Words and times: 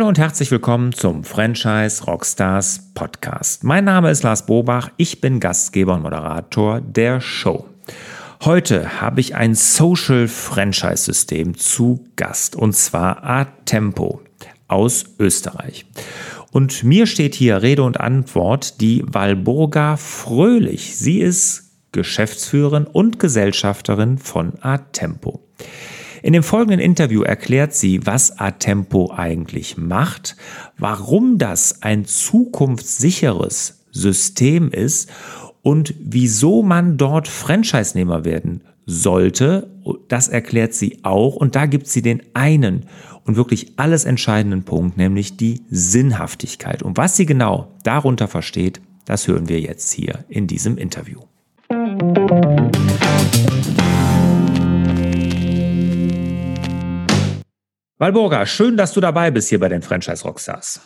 Hallo 0.00 0.08
und 0.08 0.18
herzlich 0.18 0.50
willkommen 0.50 0.94
zum 0.94 1.24
Franchise 1.24 2.04
Rockstars 2.04 2.94
Podcast. 2.94 3.64
Mein 3.64 3.84
Name 3.84 4.10
ist 4.10 4.22
Lars 4.22 4.46
Bobach, 4.46 4.90
ich 4.96 5.20
bin 5.20 5.40
Gastgeber 5.40 5.92
und 5.92 6.00
Moderator 6.00 6.80
der 6.80 7.20
Show. 7.20 7.66
Heute 8.42 9.02
habe 9.02 9.20
ich 9.20 9.34
ein 9.34 9.54
Social 9.54 10.26
Franchise 10.26 11.04
System 11.04 11.54
zu 11.54 12.02
Gast 12.16 12.56
und 12.56 12.74
zwar 12.74 13.22
Atempo 13.24 14.22
aus 14.68 15.04
Österreich. 15.18 15.84
Und 16.50 16.82
mir 16.82 17.06
steht 17.06 17.34
hier 17.34 17.60
Rede 17.60 17.82
und 17.82 18.00
Antwort 18.00 18.80
die 18.80 19.04
Walburga 19.06 19.98
Fröhlich. 19.98 20.96
Sie 20.96 21.20
ist 21.20 21.72
Geschäftsführerin 21.92 22.86
und 22.86 23.18
Gesellschafterin 23.18 24.16
von 24.16 24.54
Atempo. 24.62 25.46
In 26.22 26.32
dem 26.32 26.42
folgenden 26.42 26.80
Interview 26.80 27.22
erklärt 27.22 27.74
sie, 27.74 28.06
was 28.06 28.38
Atempo 28.38 29.12
eigentlich 29.14 29.76
macht, 29.76 30.36
warum 30.78 31.38
das 31.38 31.82
ein 31.82 32.04
zukunftssicheres 32.04 33.84
System 33.90 34.70
ist 34.70 35.10
und 35.62 35.94
wieso 35.98 36.62
man 36.62 36.96
dort 36.96 37.28
Franchise-Nehmer 37.28 38.24
werden 38.24 38.62
sollte. 38.86 39.70
Das 40.08 40.28
erklärt 40.28 40.74
sie 40.74 41.00
auch 41.02 41.36
und 41.36 41.56
da 41.56 41.66
gibt 41.66 41.86
sie 41.86 42.02
den 42.02 42.22
einen 42.34 42.86
und 43.24 43.36
wirklich 43.36 43.72
alles 43.76 44.04
entscheidenden 44.04 44.64
Punkt, 44.64 44.96
nämlich 44.96 45.36
die 45.36 45.62
Sinnhaftigkeit. 45.70 46.82
Und 46.82 46.96
was 46.96 47.16
sie 47.16 47.26
genau 47.26 47.68
darunter 47.84 48.28
versteht, 48.28 48.80
das 49.04 49.26
hören 49.28 49.48
wir 49.48 49.60
jetzt 49.60 49.92
hier 49.92 50.24
in 50.28 50.46
diesem 50.46 50.76
Interview. 50.76 51.20
Walburga, 58.00 58.46
schön, 58.46 58.76
dass 58.78 58.94
du 58.94 59.02
dabei 59.02 59.30
bist 59.30 59.50
hier 59.50 59.60
bei 59.60 59.68
den 59.68 59.82
Franchise 59.82 60.24
Rockstars. 60.24 60.80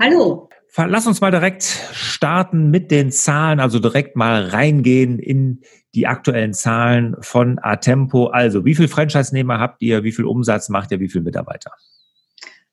Hallo. 0.00 0.48
Lass 0.76 1.06
uns 1.06 1.20
mal 1.20 1.30
direkt 1.30 1.62
starten 1.62 2.72
mit 2.72 2.90
den 2.90 3.12
Zahlen, 3.12 3.60
also 3.60 3.78
direkt 3.78 4.16
mal 4.16 4.48
reingehen 4.48 5.20
in 5.20 5.60
die 5.94 6.08
aktuellen 6.08 6.52
Zahlen 6.52 7.14
von 7.20 7.60
Atempo. 7.62 8.26
Also, 8.26 8.64
wie 8.64 8.74
viel 8.74 8.88
Franchise-Nehmer 8.88 9.60
habt 9.60 9.80
ihr? 9.80 10.02
Wie 10.02 10.10
viel 10.10 10.24
Umsatz 10.24 10.68
macht 10.68 10.90
ihr? 10.90 10.98
Wie 10.98 11.08
viele 11.08 11.22
Mitarbeiter? 11.22 11.70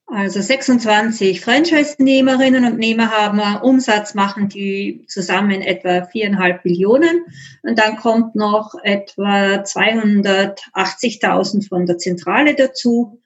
Also 0.07 0.41
26 0.41 1.41
Franchise-Nehmerinnen 1.41 2.65
und 2.65 2.79
Nehmer 2.79 3.11
haben 3.11 3.39
Umsatz, 3.61 4.15
machen 4.15 4.49
die 4.49 5.05
zusammen 5.07 5.61
etwa 5.61 6.05
viereinhalb 6.05 6.63
Billionen. 6.63 7.25
Und 7.61 7.77
dann 7.77 7.97
kommt 7.97 8.33
noch 8.33 8.73
etwa 8.81 9.61
280.000 9.61 11.69
von 11.69 11.85
der 11.85 11.99
Zentrale 11.99 12.55
dazu. 12.55 13.20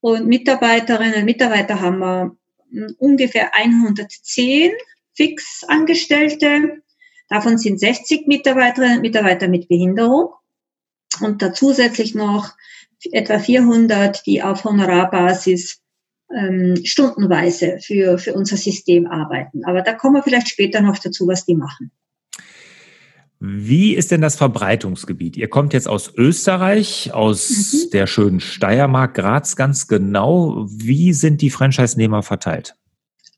Und 0.00 0.26
Mitarbeiterinnen 0.26 1.14
und 1.14 1.24
Mitarbeiter 1.24 1.80
haben 1.80 1.98
wir 1.98 2.36
hm, 2.70 2.94
ungefähr 2.98 3.54
110 3.54 4.72
Fixangestellte. 5.14 6.82
Davon 7.28 7.58
sind 7.58 7.78
60 7.78 8.26
Mitarbeiterinnen 8.26 8.96
und 8.96 9.02
Mitarbeiter 9.02 9.48
mit 9.48 9.68
Behinderung. 9.68 10.30
Und 11.20 11.42
da 11.42 11.52
zusätzlich 11.52 12.14
noch 12.14 12.52
etwa 13.12 13.38
400, 13.38 14.24
die 14.26 14.42
auf 14.42 14.64
Honorarbasis 14.64 15.80
ähm, 16.34 16.76
stundenweise 16.84 17.78
für, 17.80 18.18
für 18.18 18.34
unser 18.34 18.56
System 18.56 19.06
arbeiten. 19.06 19.64
Aber 19.64 19.82
da 19.82 19.92
kommen 19.92 20.16
wir 20.16 20.22
vielleicht 20.22 20.48
später 20.48 20.80
noch 20.80 20.98
dazu, 20.98 21.26
was 21.26 21.44
die 21.44 21.56
machen. 21.56 21.90
Wie 23.42 23.94
ist 23.94 24.10
denn 24.10 24.20
das 24.20 24.36
Verbreitungsgebiet? 24.36 25.38
Ihr 25.38 25.48
kommt 25.48 25.72
jetzt 25.72 25.88
aus 25.88 26.12
Österreich, 26.14 27.14
aus 27.14 27.48
mhm. 27.48 27.90
der 27.90 28.06
schönen 28.06 28.38
Steiermark, 28.38 29.14
Graz 29.14 29.56
ganz 29.56 29.88
genau. 29.88 30.66
Wie 30.68 31.14
sind 31.14 31.40
die 31.40 31.48
Franchise-Nehmer 31.48 32.22
verteilt? 32.22 32.76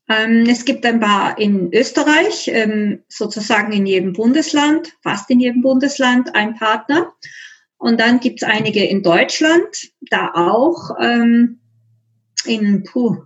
Ähm, 0.09 0.45
es 0.49 0.65
gibt 0.65 0.85
ein 0.85 0.99
paar 0.99 1.39
in 1.39 1.71
Österreich, 1.73 2.49
ähm, 2.53 2.99
sozusagen 3.07 3.71
in 3.71 3.85
jedem 3.85 4.11
Bundesland, 4.11 4.91
fast 5.01 5.29
in 5.29 5.39
jedem 5.39 5.61
Bundesland 5.61 6.35
ein 6.35 6.55
Partner. 6.55 7.13
Und 7.77 8.01
dann 8.01 8.19
gibt 8.19 8.41
es 8.41 8.47
einige 8.47 8.83
in 8.83 9.03
Deutschland, 9.03 9.89
da 10.09 10.31
auch 10.33 10.97
ähm, 10.99 11.61
in, 12.45 12.83
puh, 12.83 13.23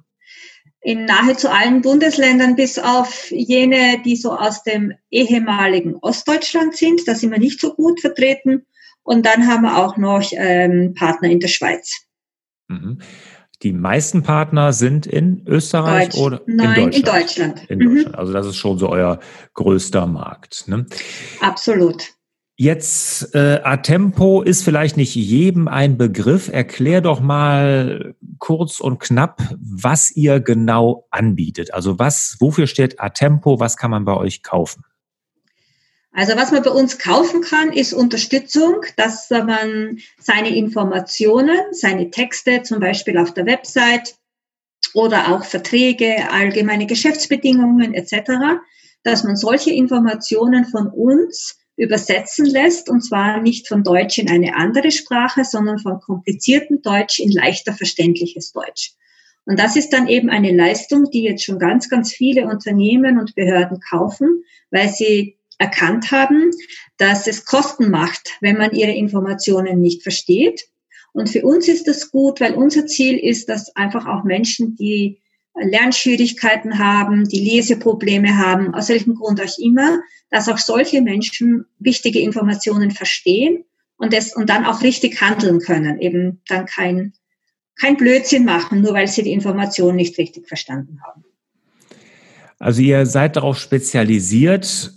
in 0.88 1.04
nahezu 1.04 1.50
allen 1.50 1.82
Bundesländern, 1.82 2.56
bis 2.56 2.80
auf 2.80 3.30
jene, 3.30 4.02
die 4.06 4.16
so 4.16 4.32
aus 4.32 4.64
dem 4.64 4.94
ehemaligen 5.12 5.96
Ostdeutschland 5.96 6.78
sind. 6.78 7.06
Da 7.06 7.14
sind 7.14 7.30
wir 7.32 7.40
nicht 7.40 7.60
so 7.60 7.74
gut 7.74 8.00
vertreten. 8.00 8.66
Und 9.04 9.26
dann 9.26 9.48
haben 9.48 9.64
wir 9.64 9.76
auch 9.76 9.98
noch 9.98 10.24
ähm, 10.32 10.94
Partner 10.94 11.30
in 11.30 11.42
der 11.42 11.50
Schweiz. 11.50 11.92
Mhm. 12.70 13.00
Die 13.64 13.74
meisten 13.74 14.24
Partner 14.24 14.72
sind 14.72 15.06
in 15.06 15.46
Österreich 15.46 16.12
Deutsch. 16.12 16.22
oder 16.22 16.42
Nein, 16.46 16.94
in 16.94 17.02
Deutschland? 17.02 17.04
In 17.04 17.04
Deutschland. 17.04 17.70
In 17.70 17.80
Deutschland. 17.80 18.08
Mhm. 18.08 18.16
Also 18.16 18.32
das 18.32 18.48
ist 18.48 18.56
schon 18.56 18.80
so 18.80 18.88
euer 18.88 19.20
größter 19.56 20.08
Markt. 20.08 20.70
Ne? 20.70 20.86
Absolut. 21.42 22.14
Jetzt 22.60 23.36
äh, 23.36 23.62
Atempo 23.64 24.42
ist 24.42 24.64
vielleicht 24.64 24.98
nicht 24.98 25.14
jedem 25.14 25.68
ein 25.68 25.96
Begriff. 25.96 26.50
Erklär 26.52 27.02
doch 27.02 27.20
mal 27.20 28.16
kurz 28.40 28.80
und 28.80 28.98
knapp, 29.00 29.44
was 29.60 30.10
ihr 30.10 30.40
genau 30.40 31.06
anbietet. 31.12 31.72
Also 31.72 32.00
was, 32.00 32.38
wofür 32.40 32.66
steht 32.66 33.00
Atempo? 33.00 33.60
Was 33.60 33.78
kann 33.78 33.92
man 33.92 34.06
bei 34.06 34.16
euch 34.18 34.42
kaufen? 34.42 34.84
Also 36.12 36.36
was 36.36 36.52
man 36.52 36.64
bei 36.64 36.72
uns 36.72 36.98
kaufen 36.98 37.42
kann, 37.42 37.72
ist 37.72 37.94
Unterstützung, 37.94 38.82
dass 38.96 39.30
man 39.30 40.00
seine 40.18 40.56
Informationen, 40.56 41.60
seine 41.74 42.10
Texte 42.10 42.64
zum 42.64 42.80
Beispiel 42.80 43.20
auf 43.20 43.36
der 43.36 43.46
Website 43.46 44.16
oder 44.96 45.32
auch 45.32 45.44
Verträge, 45.46 46.32
allgemeine 46.32 46.88
Geschäftsbedingungen 46.88 47.94
etc., 47.94 48.32
dass 49.04 49.24
man 49.24 49.36
solche 49.36 49.72
Informationen 49.72 50.66
von 50.66 50.88
uns 50.88 51.56
übersetzen 51.78 52.46
lässt, 52.46 52.90
und 52.90 53.02
zwar 53.02 53.40
nicht 53.40 53.68
von 53.68 53.84
Deutsch 53.84 54.18
in 54.18 54.30
eine 54.30 54.56
andere 54.56 54.92
Sprache, 54.92 55.46
sondern 55.46 55.80
von 55.80 56.00
kompliziertem 56.00 56.82
Deutsch 56.82 57.20
in 57.20 57.32
leichter 57.32 57.74
verständliches 57.74 58.52
Deutsch. 58.52 58.94
Und 59.46 59.60
das 59.60 59.78
ist 59.78 59.94
dann 59.94 60.10
eben 60.10 60.30
eine 60.30 60.52
Leistung, 60.52 61.10
die 61.10 61.24
jetzt 61.24 61.46
schon 61.46 61.60
ganz, 61.60 61.88
ganz 61.88 62.12
viele 62.12 62.48
Unternehmen 62.48 63.18
und 63.18 63.36
Behörden 63.36 63.80
kaufen, 63.80 64.44
weil 64.72 64.90
sie 64.90 65.38
erkannt 65.58 66.12
haben, 66.12 66.52
dass 66.98 67.28
es 67.28 67.46
Kosten 67.46 67.90
macht, 67.90 68.38
wenn 68.42 68.58
man 68.58 68.72
ihre 68.72 68.92
Informationen 68.92 69.80
nicht 69.80 70.04
versteht. 70.04 70.68
Und 71.14 71.30
für 71.30 71.44
uns 71.44 71.68
ist 71.68 71.88
das 71.88 72.12
gut, 72.12 72.42
weil 72.42 72.54
unser 72.56 72.86
Ziel 72.88 73.18
ist, 73.18 73.48
dass 73.50 73.76
einfach 73.76 74.06
auch 74.06 74.24
Menschen, 74.24 74.76
die 74.76 75.22
Lernschwierigkeiten 75.60 76.80
haben, 76.80 77.28
die 77.28 77.40
Leseprobleme 77.40 78.38
haben, 78.38 78.74
aus 78.74 78.90
welchem 78.90 79.16
Grund 79.16 79.42
auch 79.42 79.58
immer, 79.58 80.00
dass 80.30 80.50
auch 80.50 80.58
solche 80.58 81.02
Menschen 81.02 81.66
wichtige 81.80 82.20
Informationen 82.20 82.92
verstehen 82.92 83.64
und, 83.98 84.14
es, 84.14 84.36
und 84.36 84.50
dann 84.50 84.66
auch 84.66 84.82
richtig 84.82 85.22
handeln 85.22 85.60
können, 85.60 86.00
eben 86.00 86.42
dann 86.48 86.66
kein, 86.66 87.14
kein 87.80 87.98
Blödsinn 87.98 88.46
machen, 88.46 88.82
nur 88.82 88.94
weil 88.94 89.08
sie 89.08 89.24
die 89.24 89.32
Information 89.32 89.96
nicht 89.96 90.18
richtig 90.18 90.48
verstanden 90.48 91.02
haben. 91.06 91.24
Also 92.60 92.82
ihr 92.82 93.06
seid 93.06 93.36
darauf 93.36 93.58
spezialisiert, 93.60 94.92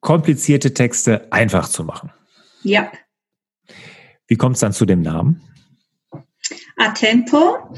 komplizierte 0.00 0.74
Texte 0.74 1.32
einfach 1.32 1.68
zu 1.68 1.84
machen. 1.84 2.10
Ja. 2.62 2.90
Wie 4.26 4.36
kommt 4.36 4.56
es 4.56 4.60
dann 4.60 4.72
zu 4.72 4.86
dem 4.86 5.02
Namen? 5.02 5.42
Atempo 6.76 7.74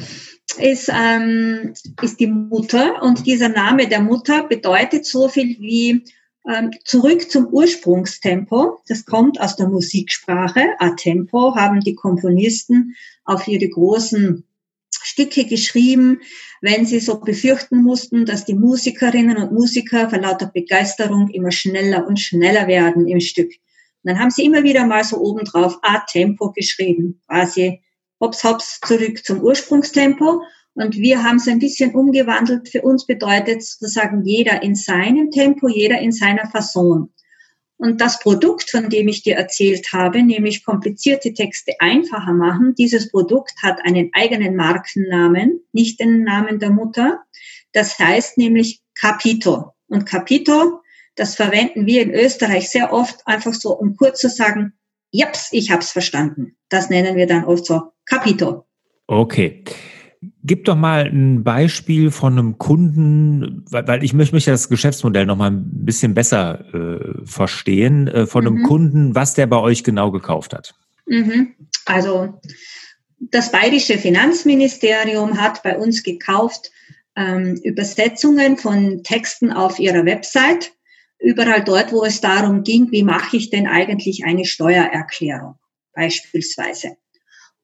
ist, 0.59 0.91
ähm, 0.93 1.75
ist 2.03 2.21
die 2.21 2.27
Mutter 2.27 3.03
und 3.03 3.27
dieser 3.27 3.49
Name 3.49 3.89
der 3.89 4.01
Mutter 4.01 4.45
bedeutet 4.45 5.07
so 5.07 5.29
viel 5.29 5.59
wie 5.61 6.05
ähm, 6.49 6.71
zurück 6.85 7.31
zum 7.31 7.47
Ursprungstempo. 7.47 8.79
Das 8.89 9.05
kommt 9.05 9.41
aus 9.41 9.57
der 9.57 9.69
Musiksprache. 9.69 10.63
A 10.79 10.91
Tempo 10.91 11.55
haben 11.57 11.81
die 11.81 11.95
Komponisten 11.95 12.95
auf 13.25 13.47
ihre 13.49 13.69
großen 13.69 14.45
Stücke 14.91 15.45
geschrieben, 15.45 16.21
wenn 16.61 16.87
sie 16.87 17.01
so 17.01 17.21
befürchten 17.21 17.83
mussten, 17.83 18.25
dass 18.25 18.45
die 18.45 18.55
Musikerinnen 18.55 19.37
und 19.37 19.53
Musiker 19.53 20.09
vor 20.09 20.19
lauter 20.19 20.47
Begeisterung 20.47 21.29
immer 21.31 21.53
schneller 21.53 22.07
und 22.07 22.19
schneller 22.19 22.67
werden 22.67 23.07
im 23.07 23.21
Stück. 23.21 23.51
Und 24.03 24.13
dann 24.13 24.19
haben 24.19 24.31
sie 24.31 24.45
immer 24.45 24.63
wieder 24.63 24.87
mal 24.87 25.05
so 25.05 25.19
obendrauf 25.19 25.79
A 25.83 26.01
Tempo 26.01 26.53
geschrieben, 26.53 27.21
quasi 27.27 27.83
hops 28.21 28.45
hops 28.45 28.81
zurück 28.81 29.25
zum 29.25 29.41
Ursprungstempo. 29.41 30.43
Und 30.75 30.97
wir 30.97 31.23
haben 31.23 31.37
es 31.37 31.49
ein 31.49 31.59
bisschen 31.59 31.95
umgewandelt. 31.95 32.69
Für 32.69 32.83
uns 32.83 33.07
bedeutet 33.07 33.63
sozusagen 33.63 34.25
jeder 34.25 34.63
in 34.63 34.75
seinem 34.75 35.31
Tempo, 35.31 35.69
jeder 35.69 35.99
in 36.01 36.13
seiner 36.13 36.49
Fasson. 36.51 37.13
Und 37.79 38.01
das 38.01 38.21
Produkt, 38.21 38.71
von 38.71 38.89
dem 38.89 39.09
ich 39.09 39.23
dir 39.23 39.37
erzählt 39.37 39.93
habe, 39.93 40.23
nämlich 40.23 40.65
komplizierte 40.65 41.35
Texte 41.35 41.73
einfacher 41.79 42.33
machen, 42.33 42.75
dieses 42.75 43.11
Produkt 43.11 43.55
hat 43.63 43.79
einen 43.85 44.11
eigenen 44.13 44.57
Markennamen, 44.57 45.61
nicht 45.73 46.01
den 46.01 46.25
Namen 46.25 46.59
der 46.59 46.71
Mutter. 46.71 47.21
Das 47.73 47.99
heißt 47.99 48.39
nämlich 48.39 48.81
Capito. 48.95 49.73
Und 49.89 50.07
Capito, 50.07 50.81
das 51.17 51.35
verwenden 51.35 51.87
wir 51.87 52.03
in 52.03 52.15
Österreich 52.15 52.71
sehr 52.71 52.93
oft 52.93 53.27
einfach 53.27 53.53
so, 53.53 53.73
um 53.77 53.97
kurz 53.97 54.21
zu 54.21 54.31
sagen, 54.31 54.73
Japs, 55.11 55.49
ich 55.53 55.71
hab's 55.71 55.93
verstanden. 55.93 56.57
Das 56.69 56.91
nennen 56.91 57.17
wir 57.17 57.27
dann 57.27 57.45
oft 57.45 57.67
so 57.67 57.93
Capito. 58.05 58.67
Okay. 59.07 59.65
Gib 60.43 60.65
doch 60.65 60.77
mal 60.77 61.07
ein 61.07 61.45
Beispiel 61.45 62.11
von 62.11 62.33
einem 62.33 62.59
Kunden, 62.59 63.65
weil, 63.71 63.87
weil 63.87 64.05
ich 64.05 64.13
möchte, 64.13 64.35
möchte 64.35 64.51
das 64.51 64.69
Geschäftsmodell 64.69 65.27
noch 65.27 65.37
mal 65.37 65.51
ein 65.51 65.85
bisschen 65.85 66.15
besser 66.15 66.65
äh, 66.75 67.27
verstehen, 67.27 68.09
äh, 68.09 68.27
von 68.27 68.47
einem 68.47 68.59
mhm. 68.59 68.63
Kunden, 68.65 69.15
was 69.15 69.35
der 69.35 69.47
bei 69.47 69.59
euch 69.59 69.85
genau 69.85 70.11
gekauft 70.11 70.55
hat. 70.55 70.75
Mhm. 71.07 71.55
Also 71.85 72.41
das 73.19 73.53
bayerische 73.53 73.99
Finanzministerium 73.99 75.41
hat 75.41 75.63
bei 75.63 75.77
uns 75.77 76.03
gekauft 76.03 76.71
ähm, 77.17 77.59
Übersetzungen 77.65 78.57
von 78.57 79.03
Texten 79.03 79.51
auf 79.53 79.79
ihrer 79.79 80.05
Website, 80.05 80.73
überall 81.19 81.63
dort, 81.65 81.93
wo 81.93 82.05
es 82.05 82.21
darum 82.21 82.63
ging, 82.63 82.91
wie 82.91 83.03
mache 83.03 83.37
ich 83.37 83.51
denn 83.51 83.67
eigentlich 83.67 84.25
eine 84.25 84.45
Steuererklärung 84.45 85.57
beispielsweise. 85.93 86.97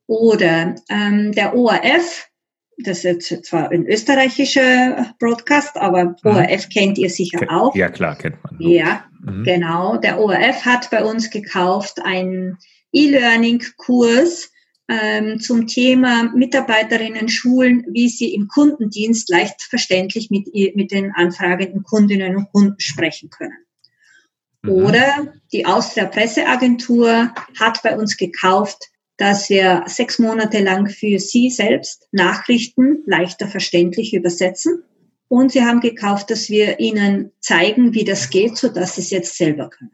Oder 0.07 0.75
ähm, 0.89 1.33
der 1.33 1.55
ORF, 1.55 2.29
das 2.79 3.05
ist 3.05 3.31
jetzt 3.31 3.47
zwar 3.47 3.71
ein 3.71 3.87
österreichischer 3.87 5.15
Broadcast, 5.19 5.77
aber 5.77 6.05
mhm. 6.05 6.15
ORF 6.25 6.69
kennt 6.69 6.99
ihr 6.99 7.11
sicher 7.11 7.41
auch. 7.49 7.75
Ja, 7.75 7.89
klar, 7.89 8.17
kennt 8.17 8.43
man. 8.43 8.57
Ja, 8.61 9.05
mhm. 9.21 9.45
genau. 9.45 9.97
Der 9.99 10.19
ORF 10.19 10.65
hat 10.65 10.91
bei 10.91 11.05
uns 11.05 11.31
gekauft 11.31 12.01
einen 12.03 12.59
E-Learning-Kurs 12.93 14.52
ähm, 14.89 15.41
zum 15.41 15.67
Thema 15.67 16.33
Mitarbeiterinnen 16.35 17.29
schulen, 17.29 17.85
wie 17.89 18.09
sie 18.09 18.35
im 18.35 18.49
Kundendienst 18.49 19.29
leicht 19.31 19.63
verständlich 19.63 20.31
mit, 20.31 20.49
mit 20.75 20.91
den 20.91 21.13
anfragenden 21.13 21.83
Kundinnen 21.83 22.37
und 22.37 22.53
Kunden 22.53 22.81
sprechen 22.81 23.31
können. 23.31 23.57
Mhm. 24.63 24.71
Oder 24.71 25.35
die 25.53 25.67
Austria 25.67 26.07
Presseagentur 26.07 27.33
hat 27.59 27.83
bei 27.83 27.97
uns 27.97 28.17
gekauft, 28.17 28.91
dass 29.17 29.51
wir 29.51 29.85
sechs 29.87 30.19
Monate 30.19 30.63
lang 30.63 30.89
für 30.89 31.19
sie 31.19 31.51
selbst 31.51 32.09
Nachrichten 32.13 33.03
leichter 33.07 33.47
verständlich 33.47 34.15
übersetzen. 34.15 34.83
Und 35.29 35.53
sie 35.53 35.63
haben 35.63 35.81
gekauft, 35.81 36.31
dass 36.31 36.51
wir 36.51 36.81
ihnen 36.81 37.33
zeigen, 37.41 37.95
wie 37.95 38.05
das 38.05 38.31
geht, 38.31 38.57
sodass 38.57 38.97
sie 38.97 39.03
es 39.03 39.11
jetzt 39.11 39.37
selber 39.37 39.71
können. 39.71 39.93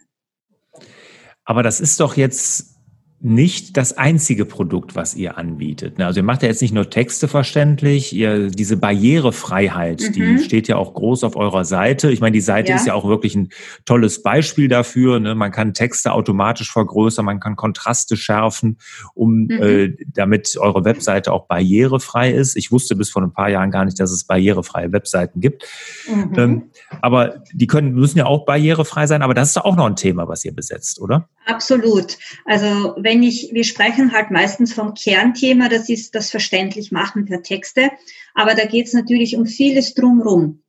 Aber 1.44 1.62
das 1.62 1.80
ist 1.80 2.00
doch 2.00 2.16
jetzt 2.16 2.77
nicht 3.20 3.76
das 3.76 3.98
einzige 3.98 4.44
Produkt, 4.44 4.94
was 4.94 5.16
ihr 5.16 5.38
anbietet. 5.38 5.98
Ne? 5.98 6.06
Also 6.06 6.20
ihr 6.20 6.24
macht 6.24 6.42
ja 6.42 6.48
jetzt 6.48 6.62
nicht 6.62 6.72
nur 6.72 6.88
Texte 6.88 7.26
verständlich, 7.26 8.12
ihr 8.12 8.48
diese 8.48 8.76
Barrierefreiheit, 8.76 10.00
mhm. 10.00 10.12
die 10.12 10.38
steht 10.38 10.68
ja 10.68 10.76
auch 10.76 10.94
groß 10.94 11.24
auf 11.24 11.34
eurer 11.34 11.64
Seite. 11.64 12.12
Ich 12.12 12.20
meine, 12.20 12.34
die 12.34 12.40
Seite 12.40 12.70
ja. 12.70 12.76
ist 12.76 12.86
ja 12.86 12.94
auch 12.94 13.08
wirklich 13.08 13.34
ein 13.34 13.48
tolles 13.84 14.22
Beispiel 14.22 14.68
dafür. 14.68 15.18
Ne? 15.18 15.34
Man 15.34 15.50
kann 15.50 15.74
Texte 15.74 16.12
automatisch 16.12 16.70
vergrößern, 16.70 17.24
man 17.24 17.40
kann 17.40 17.56
Kontraste 17.56 18.16
schärfen, 18.16 18.78
um 19.14 19.46
mhm. 19.46 19.50
äh, 19.50 19.96
damit 20.06 20.56
eure 20.56 20.84
Webseite 20.84 21.32
auch 21.32 21.48
barrierefrei 21.48 22.30
ist. 22.30 22.56
Ich 22.56 22.70
wusste 22.70 22.94
bis 22.94 23.10
vor 23.10 23.22
ein 23.22 23.32
paar 23.32 23.50
Jahren 23.50 23.72
gar 23.72 23.84
nicht, 23.84 23.98
dass 23.98 24.12
es 24.12 24.24
barrierefreie 24.24 24.92
Webseiten 24.92 25.40
gibt. 25.40 25.66
Mhm. 26.08 26.32
Ähm, 26.36 26.62
aber 27.02 27.42
die 27.52 27.66
können 27.66 27.94
müssen 27.94 28.18
ja 28.18 28.26
auch 28.26 28.44
barrierefrei 28.44 29.08
sein. 29.08 29.22
Aber 29.22 29.34
das 29.34 29.50
ist 29.50 29.56
auch 29.56 29.74
noch 29.74 29.86
ein 29.86 29.96
Thema, 29.96 30.28
was 30.28 30.44
ihr 30.44 30.54
besetzt, 30.54 31.00
oder? 31.00 31.28
Absolut. 31.46 32.16
Also 32.44 32.94
wenn 33.08 33.22
ich, 33.22 33.48
wir 33.54 33.64
sprechen 33.64 34.12
halt 34.12 34.30
meistens 34.30 34.74
vom 34.74 34.92
Kernthema, 34.92 35.70
das 35.70 35.88
ist 35.88 36.14
das 36.14 36.30
verständlich 36.30 36.92
machen 36.92 37.24
der 37.24 37.42
Texte, 37.42 37.90
aber 38.34 38.54
da 38.54 38.66
geht 38.66 38.86
es 38.86 38.92
natürlich 38.92 39.34
um 39.34 39.46
vieles 39.46 39.94
drumherum. 39.94 40.62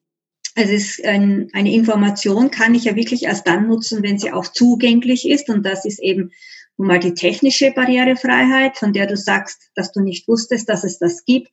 Es 0.55 0.69
ist 0.69 1.03
ein, 1.03 1.49
eine 1.51 1.73
Information, 1.73 2.49
kann 2.49 2.75
ich 2.75 2.85
ja 2.85 2.95
wirklich 2.95 3.23
erst 3.23 3.45
dann 3.45 3.67
nutzen, 3.67 4.03
wenn 4.03 4.17
sie 4.17 4.31
auch 4.31 4.47
zugänglich 4.47 5.27
ist 5.27 5.49
und 5.49 5.65
das 5.65 5.83
ist 5.83 5.99
eben 5.99 6.31
nun 6.77 6.87
mal 6.87 6.99
die 6.99 7.13
technische 7.13 7.71
Barrierefreiheit, 7.71 8.77
von 8.77 8.93
der 8.93 9.07
du 9.07 9.17
sagst, 9.17 9.71
dass 9.75 9.91
du 9.91 9.99
nicht 9.99 10.25
wusstest, 10.29 10.69
dass 10.69 10.85
es 10.85 10.97
das 10.97 11.25
gibt. 11.25 11.51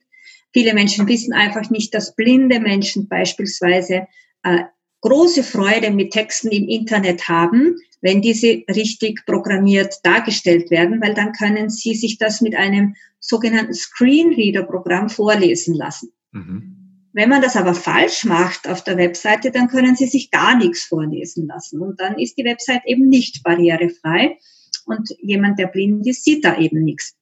Viele 0.52 0.72
Menschen 0.72 1.08
wissen 1.08 1.32
einfach 1.32 1.68
nicht, 1.68 1.94
dass 1.94 2.14
blinde 2.14 2.60
Menschen 2.60 3.08
beispielsweise 3.08 4.06
äh, 4.44 4.60
große 5.00 5.42
Freude 5.42 5.90
mit 5.90 6.12
Texten 6.12 6.48
im 6.48 6.68
Internet 6.68 7.28
haben, 7.28 7.74
wenn 8.00 8.22
diese 8.22 8.62
richtig 8.68 9.24
programmiert 9.26 9.94
dargestellt 10.02 10.70
werden, 10.70 11.00
weil 11.00 11.14
dann 11.14 11.32
können 11.32 11.70
Sie 11.70 11.94
sich 11.94 12.18
das 12.18 12.40
mit 12.40 12.54
einem 12.54 12.94
sogenannten 13.20 13.74
Screenreader-Programm 13.74 15.08
vorlesen 15.08 15.74
lassen. 15.74 16.12
Mhm. 16.32 16.76
Wenn 17.12 17.30
man 17.30 17.40
das 17.40 17.56
aber 17.56 17.74
falsch 17.74 18.24
macht 18.24 18.68
auf 18.68 18.84
der 18.84 18.98
Webseite, 18.98 19.50
dann 19.50 19.68
können 19.68 19.96
Sie 19.96 20.06
sich 20.06 20.30
gar 20.30 20.56
nichts 20.56 20.84
vorlesen 20.84 21.46
lassen. 21.46 21.80
Und 21.80 21.98
dann 21.98 22.18
ist 22.18 22.36
die 22.36 22.44
Website 22.44 22.82
eben 22.84 23.08
nicht 23.08 23.42
barrierefrei. 23.42 24.36
Und 24.84 25.08
jemand, 25.22 25.58
der 25.58 25.68
blind 25.68 26.06
ist, 26.06 26.24
sieht 26.24 26.44
da 26.44 26.58
eben 26.58 26.84
nichts. 26.84 27.16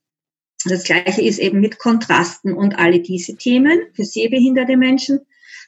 Das 0.67 0.83
gleiche 0.83 1.23
ist 1.23 1.39
eben 1.39 1.61
mit 1.61 1.79
Kontrasten 1.79 2.55
und 2.55 2.79
alle 2.79 3.01
diese 3.01 3.37
Themen 3.37 3.83
für 3.93 4.05
sehbehinderte 4.05 4.77
Menschen. 4.77 5.21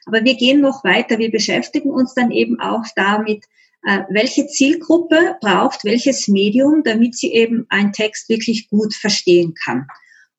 Aber 0.05 0.23
wir 0.23 0.35
gehen 0.35 0.59
noch 0.59 0.83
weiter. 0.83 1.19
Wir 1.19 1.31
beschäftigen 1.31 1.89
uns 1.89 2.13
dann 2.13 2.31
eben 2.31 2.59
auch 2.59 2.83
damit, 2.95 3.45
welche 4.09 4.47
Zielgruppe 4.47 5.37
braucht 5.39 5.85
welches 5.85 6.27
Medium, 6.27 6.83
damit 6.83 7.15
sie 7.15 7.31
eben 7.31 7.65
einen 7.69 7.93
Text 7.93 8.27
wirklich 8.27 8.69
gut 8.69 8.93
verstehen 8.93 9.53
kann. 9.53 9.87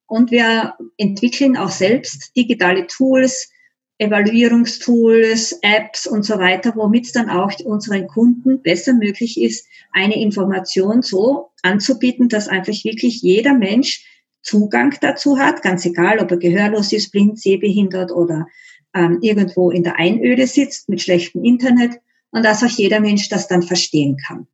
Und 0.05 0.31
wir 0.31 0.75
entwickeln 0.97 1.57
auch 1.57 1.69
selbst 1.69 2.35
digitale 2.35 2.85
Tools, 2.87 3.49
Evaluierungstools, 3.97 5.59
Apps 5.61 6.07
und 6.07 6.23
so 6.23 6.37
weiter, 6.37 6.73
womit 6.75 7.13
dann 7.15 7.29
auch 7.29 7.51
unseren 7.65 8.07
Kunden 8.07 8.61
besser 8.61 8.93
möglich 8.93 9.41
ist, 9.41 9.67
eine 9.91 10.21
Information 10.21 11.01
so 11.01 11.49
anzubieten, 11.63 12.29
dass 12.29 12.47
einfach 12.47 12.73
wirklich 12.83 13.21
jeder 13.21 13.53
Mensch 13.53 14.05
Zugang 14.41 14.95
dazu 15.01 15.37
hat, 15.37 15.61
ganz 15.63 15.85
egal, 15.85 16.19
ob 16.19 16.31
er 16.31 16.37
gehörlos 16.37 16.93
ist, 16.93 17.11
blind, 17.11 17.39
sehbehindert 17.39 18.11
oder 18.11 18.47
ähm, 18.95 19.19
irgendwo 19.21 19.69
in 19.69 19.83
der 19.83 19.97
Einöde 19.97 20.47
sitzt 20.47 20.87
mit 20.87 21.01
schlechtem 21.01 21.43
Internet 21.43 21.99
und 22.31 22.43
dass 22.43 22.63
auch 22.63 22.69
jeder 22.69 22.99
Mensch 22.99 23.29
das 23.29 23.47
dann 23.47 23.63
verstehen 23.63 24.17
kann. 24.25 24.47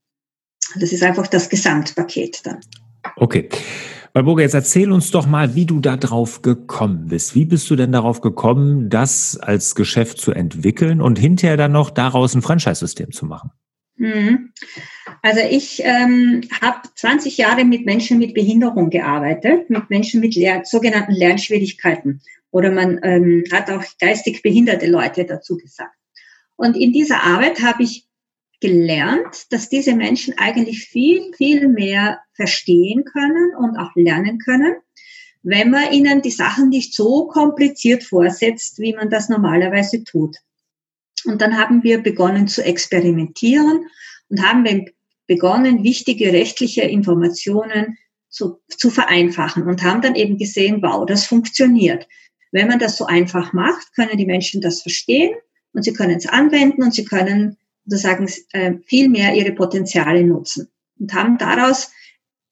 Das 0.79 0.91
ist 0.91 1.03
einfach 1.03 1.27
das 1.27 1.49
Gesamtpaket 1.49 2.45
dann. 2.45 2.59
Okay. 3.15 3.49
Walburga, 4.13 4.43
jetzt 4.43 4.53
erzähl 4.53 4.91
uns 4.91 5.11
doch 5.11 5.27
mal, 5.27 5.55
wie 5.55 5.65
du 5.65 5.81
da 5.81 5.97
drauf 5.97 6.41
gekommen 6.41 7.07
bist. 7.09 7.35
Wie 7.35 7.43
bist 7.43 7.69
du 7.69 7.75
denn 7.75 7.91
darauf 7.91 8.21
gekommen, 8.21 8.89
das 8.89 9.37
als 9.37 9.75
Geschäft 9.75 10.19
zu 10.19 10.31
entwickeln 10.31 11.01
und 11.01 11.19
hinterher 11.19 11.57
dann 11.57 11.73
noch 11.73 11.89
daraus 11.89 12.33
ein 12.33 12.41
Franchise-System 12.41 13.11
zu 13.11 13.25
machen? 13.25 13.51
Mhm. 13.97 14.53
Also 15.21 15.41
ich 15.49 15.81
ähm, 15.83 16.43
habe 16.61 16.87
20 16.95 17.37
Jahre 17.37 17.65
mit 17.65 17.85
Menschen 17.85 18.17
mit 18.17 18.33
Behinderung 18.33 18.89
gearbeitet, 18.89 19.69
mit 19.69 19.89
Menschen 19.89 20.21
mit 20.21 20.35
Lehr 20.35 20.61
sogenannten 20.63 21.13
Lernschwierigkeiten. 21.13 22.21
Oder 22.51 22.71
man 22.71 22.99
ähm, 23.03 23.43
hat 23.51 23.69
auch 23.69 23.83
geistig 23.99 24.41
behinderte 24.41 24.87
Leute 24.87 25.25
dazu 25.25 25.57
gesagt. 25.57 25.94
Und 26.57 26.77
in 26.77 26.93
dieser 26.93 27.23
Arbeit 27.23 27.61
habe 27.61 27.83
ich 27.83 28.05
gelernt, 28.61 29.51
dass 29.51 29.69
diese 29.69 29.95
Menschen 29.95 30.33
eigentlich 30.37 30.85
viel, 30.85 31.33
viel 31.35 31.67
mehr 31.67 32.19
verstehen 32.33 33.03
können 33.03 33.55
und 33.57 33.77
auch 33.77 33.91
lernen 33.95 34.39
können, 34.39 34.75
wenn 35.43 35.69
man 35.69 35.91
ihnen 35.91 36.21
die 36.21 36.31
Sachen 36.31 36.69
nicht 36.69 36.95
so 36.95 37.27
kompliziert 37.27 38.03
vorsetzt, 38.03 38.79
wie 38.79 38.93
man 38.93 39.09
das 39.09 39.29
normalerweise 39.29 40.03
tut. 40.03 40.37
Und 41.25 41.41
dann 41.41 41.57
haben 41.57 41.83
wir 41.83 42.01
begonnen 42.01 42.47
zu 42.47 42.63
experimentieren 42.63 43.85
und 44.29 44.41
haben 44.43 44.85
begonnen, 45.27 45.83
wichtige 45.83 46.31
rechtliche 46.31 46.81
Informationen 46.81 47.97
zu, 48.29 48.59
zu 48.69 48.89
vereinfachen 48.89 49.63
und 49.63 49.83
haben 49.83 50.01
dann 50.01 50.15
eben 50.15 50.37
gesehen, 50.37 50.81
wow, 50.81 51.05
das 51.05 51.25
funktioniert. 51.25 52.07
Wenn 52.51 52.67
man 52.67 52.79
das 52.79 52.97
so 52.97 53.05
einfach 53.05 53.53
macht, 53.53 53.93
können 53.95 54.17
die 54.17 54.25
Menschen 54.25 54.61
das 54.61 54.81
verstehen 54.81 55.35
und 55.75 55.83
sie 55.83 55.93
können 55.93 56.15
es 56.15 56.25
anwenden 56.25 56.83
und 56.83 56.93
sie 56.93 57.05
können 57.05 57.57
sozusagen 57.85 58.27
äh, 58.53 58.73
viel 58.85 59.09
mehr 59.09 59.35
ihre 59.35 59.51
Potenziale 59.51 60.23
nutzen 60.23 60.69
und 60.99 61.13
haben 61.13 61.37
daraus 61.37 61.91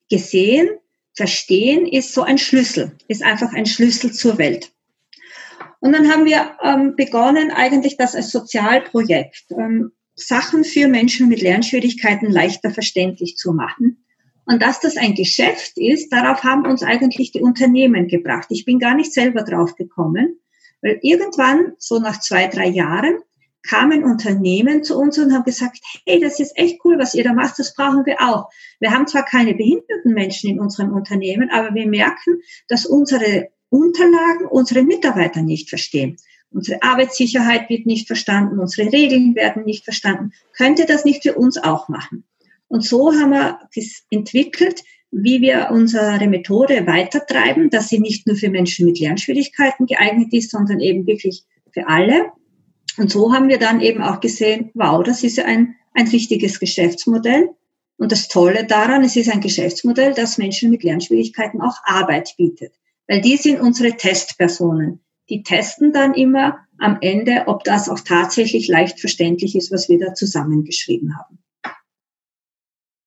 gesehen, 0.09 0.69
verstehen 1.15 1.87
ist 1.87 2.13
so 2.13 2.21
ein 2.23 2.37
Schlüssel, 2.37 2.91
ist 3.07 3.23
einfach 3.23 3.53
ein 3.53 3.65
Schlüssel 3.65 4.11
zur 4.11 4.37
Welt. 4.37 4.71
Und 5.79 5.93
dann 5.93 6.09
haben 6.11 6.25
wir 6.25 6.57
ähm, 6.63 6.95
begonnen, 6.95 7.51
eigentlich 7.51 7.97
das 7.97 8.15
als 8.15 8.31
Sozialprojekt, 8.31 9.45
ähm, 9.51 9.91
Sachen 10.15 10.63
für 10.63 10.87
Menschen 10.87 11.27
mit 11.27 11.41
Lernschwierigkeiten 11.41 12.31
leichter 12.31 12.71
verständlich 12.71 13.35
zu 13.35 13.53
machen. 13.53 14.05
Und 14.45 14.61
dass 14.61 14.79
das 14.79 14.97
ein 14.97 15.15
Geschäft 15.15 15.77
ist, 15.77 16.09
darauf 16.09 16.43
haben 16.43 16.65
uns 16.65 16.83
eigentlich 16.83 17.31
die 17.31 17.41
Unternehmen 17.41 18.07
gebracht. 18.07 18.47
Ich 18.49 18.65
bin 18.65 18.79
gar 18.79 18.95
nicht 18.95 19.13
selber 19.13 19.43
drauf 19.43 19.75
gekommen. 19.75 20.39
Weil 20.83 20.99
irgendwann, 21.01 21.73
so 21.79 21.99
nach 21.99 22.19
zwei, 22.19 22.47
drei 22.47 22.67
Jahren, 22.67 23.19
kamen 23.63 24.03
Unternehmen 24.03 24.83
zu 24.83 24.99
uns 24.99 25.17
und 25.17 25.33
haben 25.33 25.45
gesagt, 25.45 25.79
hey, 26.05 26.19
das 26.19 26.39
ist 26.39 26.57
echt 26.57 26.81
cool, 26.83 26.99
was 26.99 27.15
ihr 27.15 27.23
da 27.23 27.33
macht, 27.33 27.57
das 27.57 27.73
brauchen 27.73 28.05
wir 28.05 28.21
auch. 28.21 28.49
Wir 28.81 28.91
haben 28.91 29.07
zwar 29.07 29.23
keine 29.23 29.55
behinderten 29.55 30.13
Menschen 30.13 30.49
in 30.49 30.59
unserem 30.59 30.91
Unternehmen, 30.93 31.49
aber 31.49 31.73
wir 31.73 31.87
merken, 31.87 32.41
dass 32.67 32.85
unsere 32.85 33.49
Unterlagen 33.69 34.45
unsere 34.45 34.83
Mitarbeiter 34.83 35.41
nicht 35.41 35.69
verstehen. 35.69 36.17
Unsere 36.51 36.83
Arbeitssicherheit 36.83 37.69
wird 37.69 37.87
nicht 37.87 38.05
verstanden, 38.05 38.59
unsere 38.59 38.91
Regeln 38.91 39.33
werden 39.35 39.63
nicht 39.63 39.85
verstanden. 39.85 40.33
Könnte 40.55 40.85
das 40.85 41.05
nicht 41.05 41.23
für 41.23 41.33
uns 41.33 41.57
auch 41.57 41.87
machen? 41.89 42.25
Und 42.67 42.83
so 42.83 43.13
haben 43.13 43.31
wir 43.31 43.59
entwickelt, 44.11 44.83
wie 45.13 45.41
wir 45.41 45.69
unsere 45.71 46.27
Methode 46.27 46.87
weitertreiben, 46.87 47.69
dass 47.69 47.89
sie 47.89 47.99
nicht 47.99 48.25
nur 48.25 48.35
für 48.35 48.49
Menschen 48.49 48.85
mit 48.85 48.99
Lernschwierigkeiten 48.99 49.85
geeignet 49.85 50.33
ist, 50.33 50.49
sondern 50.49 50.79
eben 50.79 51.05
wirklich 51.05 51.43
für 51.71 51.87
alle. 51.87 52.31
Und 52.97 53.11
so 53.11 53.31
haben 53.31 53.47
wir 53.47 53.59
dann 53.59 53.79
eben 53.79 54.01
auch 54.01 54.19
gesehen, 54.19 54.71
wow, 54.73 55.03
das 55.03 55.23
ist 55.23 55.37
ja 55.37 55.45
ein, 55.45 55.75
ein 55.93 56.07
richtiges 56.07 56.59
Geschäftsmodell. 56.59 57.49
Und 57.97 58.11
das 58.11 58.27
Tolle 58.27 58.65
daran, 58.65 59.03
es 59.03 59.15
ist 59.15 59.29
ein 59.29 59.39
Geschäftsmodell, 59.39 60.13
das 60.13 60.39
Menschen 60.39 60.71
mit 60.71 60.83
Lernschwierigkeiten 60.83 61.61
auch 61.61 61.77
Arbeit 61.85 62.33
bietet. 62.37 62.73
Weil 63.07 63.21
die 63.21 63.37
sind 63.37 63.61
unsere 63.61 63.95
Testpersonen. 63.95 65.01
Die 65.29 65.43
testen 65.43 65.93
dann 65.93 66.15
immer 66.15 66.57
am 66.79 66.97
Ende, 67.01 67.43
ob 67.45 67.63
das 67.63 67.87
auch 67.87 67.99
tatsächlich 67.99 68.67
leicht 68.67 68.99
verständlich 68.99 69.55
ist, 69.55 69.71
was 69.71 69.89
wir 69.89 69.99
da 69.99 70.13
zusammengeschrieben 70.15 71.15
haben. 71.17 71.39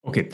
Okay. 0.03 0.29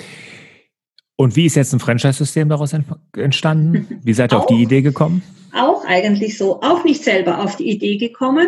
Und 1.15 1.35
wie 1.35 1.45
ist 1.45 1.55
jetzt 1.55 1.73
ein 1.73 1.79
Franchise-System 1.79 2.49
daraus 2.49 2.73
entstanden? 3.15 3.99
Wie 4.03 4.13
seid 4.13 4.33
ihr 4.33 4.39
auf 4.39 4.47
die 4.47 4.61
Idee 4.63 4.81
gekommen? 4.81 5.21
Auch 5.53 5.85
eigentlich 5.85 6.37
so, 6.37 6.61
auch 6.61 6.83
nicht 6.83 7.03
selber 7.03 7.39
auf 7.39 7.55
die 7.55 7.69
Idee 7.69 7.97
gekommen, 7.97 8.47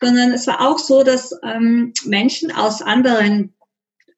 sondern 0.00 0.32
es 0.32 0.46
war 0.46 0.60
auch 0.60 0.78
so, 0.78 1.02
dass 1.02 1.34
ähm, 1.42 1.92
Menschen 2.04 2.52
aus 2.52 2.82
anderen 2.82 3.52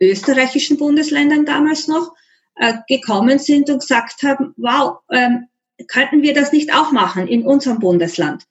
österreichischen 0.00 0.76
Bundesländern 0.76 1.46
damals 1.46 1.88
noch 1.88 2.12
äh, 2.56 2.74
gekommen 2.86 3.38
sind 3.38 3.70
und 3.70 3.80
gesagt 3.80 4.22
haben, 4.22 4.52
wow, 4.58 4.98
ähm, 5.10 5.46
könnten 5.88 6.22
wir 6.22 6.34
das 6.34 6.52
nicht 6.52 6.74
auch 6.74 6.92
machen 6.92 7.26
in 7.26 7.46
unserem 7.46 7.78
Bundesland? 7.78 8.44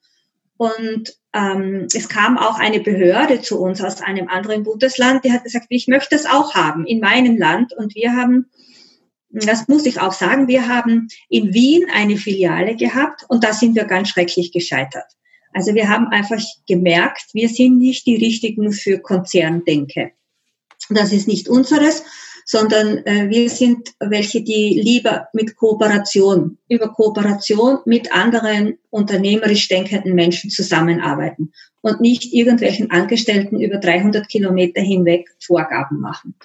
Und 0.56 1.14
ähm, 1.32 1.86
es 1.94 2.08
kam 2.08 2.38
auch 2.38 2.58
eine 2.58 2.80
Behörde 2.80 3.42
zu 3.42 3.60
uns 3.60 3.82
aus 3.82 4.00
einem 4.00 4.28
anderen 4.28 4.64
Bundesland, 4.64 5.24
die 5.24 5.32
hat 5.32 5.44
gesagt, 5.44 5.66
ich 5.68 5.86
möchte 5.86 6.16
das 6.16 6.26
auch 6.26 6.54
haben 6.54 6.86
in 6.86 7.00
meinem 7.00 7.36
Land. 7.36 7.74
Und 7.74 7.94
wir 7.94 8.12
haben 8.16 8.46
das 9.30 9.68
muss 9.68 9.86
ich 9.86 10.00
auch 10.00 10.12
sagen, 10.12 10.48
wir 10.48 10.68
haben 10.68 11.08
in 11.28 11.52
Wien 11.52 11.86
eine 11.92 12.16
Filiale 12.16 12.76
gehabt 12.76 13.24
und 13.28 13.44
da 13.44 13.52
sind 13.52 13.74
wir 13.74 13.84
ganz 13.84 14.08
schrecklich 14.08 14.52
gescheitert. 14.52 15.06
Also 15.52 15.74
wir 15.74 15.88
haben 15.88 16.08
einfach 16.08 16.42
gemerkt, 16.68 17.30
wir 17.32 17.48
sind 17.48 17.78
nicht 17.78 18.06
die 18.06 18.16
richtigen 18.16 18.72
für 18.72 18.98
Konzerndenke. 18.98 20.12
Das 20.90 21.12
ist 21.12 21.26
nicht 21.26 21.48
unseres, 21.48 22.04
sondern 22.44 22.98
äh, 23.06 23.28
wir 23.28 23.50
sind 23.50 23.94
welche, 23.98 24.42
die 24.42 24.80
lieber 24.80 25.28
mit 25.32 25.56
Kooperation, 25.56 26.58
über 26.68 26.92
Kooperation 26.92 27.78
mit 27.86 28.12
anderen 28.12 28.78
unternehmerisch 28.90 29.66
denkenden 29.68 30.14
Menschen 30.14 30.50
zusammenarbeiten 30.50 31.52
und 31.80 32.00
nicht 32.00 32.32
irgendwelchen 32.32 32.90
Angestellten 32.92 33.60
über 33.60 33.78
300 33.78 34.28
Kilometer 34.28 34.80
hinweg 34.80 35.28
Vorgaben 35.40 36.00
machen. 36.00 36.36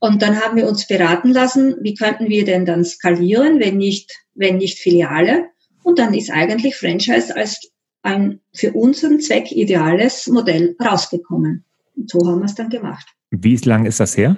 Und 0.00 0.22
dann 0.22 0.40
haben 0.40 0.56
wir 0.56 0.66
uns 0.66 0.86
beraten 0.86 1.30
lassen, 1.30 1.76
wie 1.82 1.94
könnten 1.94 2.28
wir 2.28 2.44
denn 2.44 2.64
dann 2.64 2.84
skalieren, 2.84 3.60
wenn 3.60 3.76
nicht, 3.76 4.10
wenn 4.34 4.56
nicht 4.56 4.78
Filiale. 4.78 5.50
Und 5.82 5.98
dann 5.98 6.14
ist 6.14 6.30
eigentlich 6.30 6.74
Franchise 6.76 7.36
als 7.36 7.70
ein 8.02 8.40
für 8.54 8.72
unseren 8.72 9.20
Zweck 9.20 9.52
ideales 9.52 10.26
Modell 10.26 10.74
rausgekommen. 10.82 11.64
Und 11.96 12.10
so 12.10 12.26
haben 12.26 12.38
wir 12.38 12.46
es 12.46 12.54
dann 12.54 12.70
gemacht. 12.70 13.06
Wie 13.30 13.56
lang 13.56 13.84
ist 13.84 14.00
das 14.00 14.16
her? 14.16 14.36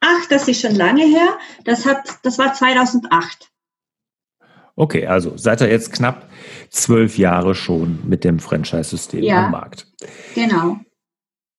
Ach, 0.00 0.26
das 0.30 0.48
ist 0.48 0.62
schon 0.62 0.74
lange 0.74 1.04
her. 1.04 1.38
Das 1.64 1.84
hat, 1.84 2.08
das 2.22 2.38
war 2.38 2.54
2008. 2.54 3.50
Okay, 4.76 5.06
also 5.06 5.36
seid 5.36 5.60
ihr 5.60 5.70
jetzt 5.70 5.92
knapp 5.92 6.30
zwölf 6.70 7.18
Jahre 7.18 7.54
schon 7.54 7.98
mit 8.08 8.24
dem 8.24 8.38
Franchise-System 8.38 9.24
ja, 9.24 9.46
am 9.46 9.50
Markt. 9.50 9.86
Genau. 10.34 10.78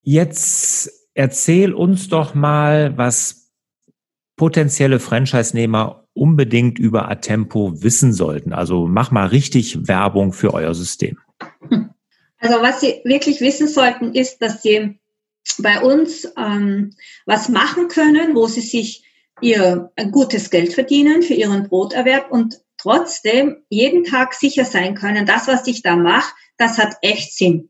Jetzt 0.01 0.98
erzähl 1.13 1.73
uns 1.73 2.09
doch 2.09 2.33
mal, 2.33 2.97
was 2.97 3.51
potenzielle 4.35 4.99
Franchise-Nehmer 4.99 6.05
unbedingt 6.13 6.79
über 6.79 7.09
Atempo 7.09 7.81
wissen 7.81 8.13
sollten. 8.13 8.53
Also 8.53 8.87
mach 8.87 9.11
mal 9.11 9.27
richtig 9.27 9.87
Werbung 9.87 10.33
für 10.33 10.53
euer 10.53 10.73
System. 10.73 11.17
Also 12.37 12.61
was 12.61 12.79
Sie 12.79 13.01
wirklich 13.03 13.41
wissen 13.41 13.67
sollten, 13.67 14.13
ist, 14.13 14.41
dass 14.41 14.61
Sie 14.61 14.97
bei 15.57 15.81
uns 15.81 16.25
ähm, 16.37 16.95
was 17.25 17.49
machen 17.49 17.89
können, 17.89 18.35
wo 18.35 18.47
Sie 18.47 18.61
sich 18.61 19.03
ihr 19.41 19.91
gutes 20.11 20.49
Geld 20.49 20.73
verdienen 20.73 21.21
für 21.21 21.33
Ihren 21.33 21.67
Broterwerb 21.67 22.31
und 22.31 22.61
trotzdem 22.77 23.57
jeden 23.69 24.05
Tag 24.05 24.33
sicher 24.33 24.65
sein 24.65 24.95
können, 24.95 25.25
das, 25.25 25.47
was 25.47 25.67
ich 25.67 25.81
da 25.81 25.95
mache, 25.95 26.33
das 26.57 26.77
hat 26.77 26.95
echt 27.01 27.35
Sinn. 27.35 27.69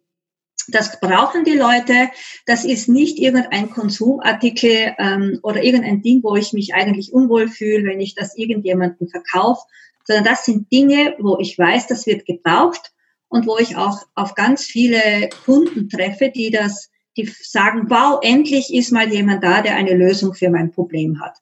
Das 0.71 0.99
brauchen 0.99 1.43
die 1.43 1.57
Leute. 1.57 2.09
Das 2.45 2.65
ist 2.65 2.89
nicht 2.89 3.17
irgendein 3.17 3.69
Konsumartikel 3.69 4.93
ähm, 4.97 5.39
oder 5.43 5.63
irgendein 5.63 6.01
Ding, 6.01 6.21
wo 6.23 6.35
ich 6.35 6.53
mich 6.53 6.73
eigentlich 6.73 7.13
unwohl 7.13 7.47
fühle, 7.47 7.85
wenn 7.85 8.01
ich 8.01 8.15
das 8.15 8.37
irgendjemandem 8.37 9.07
verkaufe, 9.07 9.61
sondern 10.05 10.25
das 10.25 10.45
sind 10.45 10.71
Dinge, 10.71 11.15
wo 11.19 11.37
ich 11.39 11.57
weiß, 11.57 11.87
das 11.87 12.05
wird 12.05 12.25
gebraucht 12.25 12.91
und 13.27 13.45
wo 13.45 13.57
ich 13.57 13.75
auch 13.75 14.01
auf 14.15 14.33
ganz 14.35 14.65
viele 14.65 15.29
Kunden 15.45 15.87
treffe, 15.87 16.31
die 16.33 16.49
das, 16.49 16.89
die 17.15 17.31
sagen, 17.41 17.89
wow, 17.89 18.19
endlich 18.23 18.73
ist 18.73 18.91
mal 18.91 19.11
jemand 19.11 19.43
da, 19.43 19.61
der 19.61 19.75
eine 19.75 19.93
Lösung 19.93 20.33
für 20.33 20.49
mein 20.49 20.71
Problem 20.71 21.21
hat. 21.21 21.37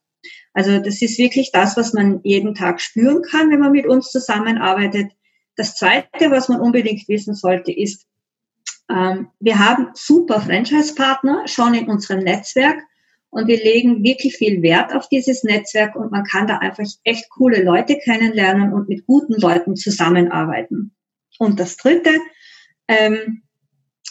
Also 0.53 0.79
das 0.79 1.01
ist 1.01 1.17
wirklich 1.17 1.51
das, 1.51 1.77
was 1.77 1.93
man 1.93 2.19
jeden 2.24 2.55
Tag 2.55 2.81
spüren 2.81 3.22
kann, 3.22 3.51
wenn 3.51 3.60
man 3.60 3.72
mit 3.72 3.86
uns 3.86 4.12
zusammenarbeitet. 4.12 5.12
Das 5.55 5.75
Zweite, 5.75 6.31
was 6.31 6.50
man 6.50 6.60
unbedingt 6.60 7.07
wissen 7.07 7.36
sollte, 7.36 7.72
ist, 7.72 8.05
wir 8.89 9.60
haben 9.60 9.89
super 9.94 10.39
Franchise-Partner 10.39 11.48
schon 11.48 11.74
in 11.74 11.89
unserem 11.89 12.24
Netzwerk 12.24 12.77
und 13.29 13.48
wir 13.48 13.58
legen 13.58 14.03
wirklich 14.03 14.38
viel 14.38 14.62
Wert 14.62 14.96
auf 14.96 15.10
dieses 15.10 15.44
Netzwerk 15.44 15.96
und 15.96 16.12
man 16.12 16.24
kann 16.24 16.48
da 16.48 16.58
einfach 16.60 16.86
echt 17.03 17.29
coole 17.29 17.63
Leute 17.63 17.98
kennenlernen 17.98 18.74
und 18.74 18.88
mit 18.88 19.06
guten 19.06 19.34
Leuten 19.34 19.75
zusammenarbeiten. 19.75 20.96
Und 21.38 21.60
das 21.60 21.77
Dritte, 21.77 22.12
ähm, 22.88 23.44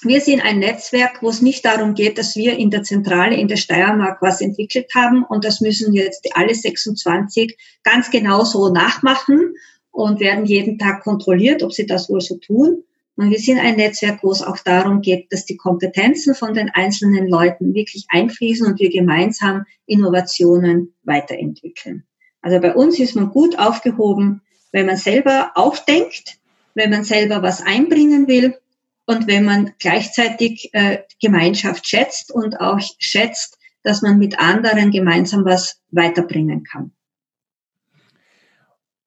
wir 0.02 0.20
sind 0.20 0.44
ein 0.44 0.58
Netzwerk, 0.58 1.22
wo 1.22 1.30
es 1.30 1.40
nicht 1.40 1.64
darum 1.64 1.94
geht, 1.94 2.18
dass 2.18 2.36
wir 2.36 2.58
in 2.58 2.70
der 2.70 2.82
Zentrale 2.82 3.34
in 3.34 3.48
der 3.48 3.56
Steiermark 3.56 4.20
was 4.20 4.42
entwickelt 4.42 4.90
haben 4.94 5.24
und 5.24 5.44
das 5.44 5.62
müssen 5.62 5.94
jetzt 5.94 6.28
alle 6.34 6.54
26 6.54 7.56
ganz 7.82 8.10
genau 8.10 8.44
so 8.44 8.68
nachmachen 8.68 9.54
und 9.90 10.20
werden 10.20 10.44
jeden 10.44 10.78
Tag 10.78 11.02
kontrolliert, 11.02 11.62
ob 11.62 11.72
sie 11.72 11.86
das 11.86 12.10
wohl 12.10 12.20
so 12.20 12.36
tun, 12.36 12.84
und 13.16 13.30
wir 13.30 13.38
sind 13.38 13.58
ein 13.58 13.76
Netzwerk, 13.76 14.22
wo 14.22 14.30
es 14.30 14.42
auch 14.42 14.58
darum 14.58 15.00
geht, 15.00 15.32
dass 15.32 15.46
die 15.46 15.56
Kompetenzen 15.56 16.34
von 16.34 16.52
den 16.52 16.68
einzelnen 16.68 17.26
Leuten 17.26 17.74
wirklich 17.74 18.06
einfließen 18.08 18.66
und 18.66 18.78
wir 18.78 18.90
gemeinsam 18.90 19.64
Innovationen 19.86 20.94
weiterentwickeln. 21.02 22.04
Also 22.42 22.60
bei 22.60 22.74
uns 22.74 23.00
ist 23.00 23.16
man 23.16 23.30
gut 23.30 23.58
aufgehoben, 23.58 24.42
wenn 24.70 24.86
man 24.86 24.98
selber 24.98 25.52
auch 25.54 25.78
denkt, 25.78 26.38
wenn 26.74 26.90
man 26.90 27.04
selber 27.04 27.42
was 27.42 27.62
einbringen 27.62 28.28
will 28.28 28.58
und 29.06 29.26
wenn 29.26 29.44
man 29.44 29.72
gleichzeitig 29.78 30.68
äh, 30.74 30.98
Gemeinschaft 31.20 31.88
schätzt 31.88 32.30
und 32.30 32.60
auch 32.60 32.78
schätzt, 32.98 33.58
dass 33.82 34.02
man 34.02 34.18
mit 34.18 34.38
anderen 34.38 34.90
gemeinsam 34.90 35.44
was 35.46 35.80
weiterbringen 35.90 36.64
kann. 36.64 36.92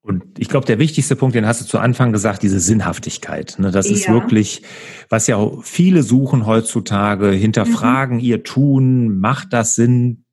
Und 0.01 0.39
ich 0.39 0.47
glaube, 0.47 0.65
der 0.65 0.79
wichtigste 0.79 1.15
Punkt, 1.15 1.35
den 1.35 1.45
hast 1.45 1.61
du 1.61 1.65
zu 1.65 1.77
Anfang 1.77 2.13
gesagt, 2.13 2.41
diese 2.41 2.59
Sinnhaftigkeit. 2.59 3.55
Ne? 3.59 3.69
Das 3.71 3.89
ja. 3.89 3.95
ist 3.95 4.09
wirklich, 4.09 4.63
was 5.09 5.27
ja 5.27 5.35
auch 5.35 5.63
viele 5.63 6.03
suchen 6.03 6.45
heutzutage, 6.45 7.31
hinterfragen 7.31 8.17
mhm. 8.17 8.23
ihr 8.23 8.43
Tun, 8.43 9.19
macht 9.19 9.51
das 9.51 9.75
Sinn, 9.75 10.23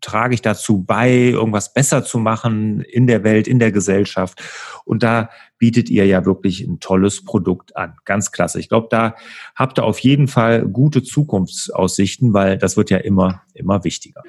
trage 0.00 0.34
ich 0.34 0.42
dazu 0.42 0.84
bei, 0.84 1.10
irgendwas 1.10 1.72
besser 1.72 2.04
zu 2.04 2.18
machen 2.18 2.80
in 2.80 3.06
der 3.06 3.24
Welt, 3.24 3.48
in 3.48 3.58
der 3.58 3.72
Gesellschaft. 3.72 4.40
Und 4.84 5.02
da 5.02 5.30
bietet 5.58 5.90
ihr 5.90 6.06
ja 6.06 6.24
wirklich 6.24 6.60
ein 6.60 6.78
tolles 6.78 7.24
Produkt 7.24 7.76
an. 7.76 7.96
Ganz 8.04 8.30
klasse. 8.30 8.60
Ich 8.60 8.68
glaube, 8.68 8.86
da 8.90 9.16
habt 9.56 9.78
ihr 9.78 9.84
auf 9.84 9.98
jeden 9.98 10.28
Fall 10.28 10.66
gute 10.66 11.02
Zukunftsaussichten, 11.02 12.32
weil 12.32 12.56
das 12.56 12.76
wird 12.76 12.90
ja 12.90 12.98
immer, 12.98 13.42
immer 13.52 13.82
wichtiger. 13.82 14.22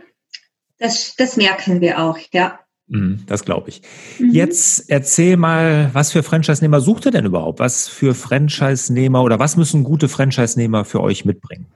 Das, 0.80 1.16
das 1.16 1.38
merken 1.38 1.82
wir 1.82 2.00
auch, 2.00 2.18
ja. 2.32 2.60
Mhm, 2.88 3.24
das 3.28 3.44
glaube 3.44 3.70
ich. 3.70 3.82
Mhm. 4.20 4.32
Jetzt 4.32 4.90
erzähl 4.90 5.36
mal, 5.38 5.90
was 5.94 6.12
für 6.12 6.24
Franchise-Nehmer 6.24 6.80
sucht 6.80 7.06
ihr 7.06 7.12
denn 7.12 7.26
überhaupt? 7.26 7.60
Was 7.60 7.88
für 7.88 8.16
Franchise-Nehmer 8.16 9.24
oder 9.24 9.40
was 9.40 9.58
müssen 9.58 9.84
gute 9.84 10.08
Franchise-Nehmer 10.08 10.86
für 10.86 11.02
euch 11.02 11.26
mitbringen? 11.26 11.68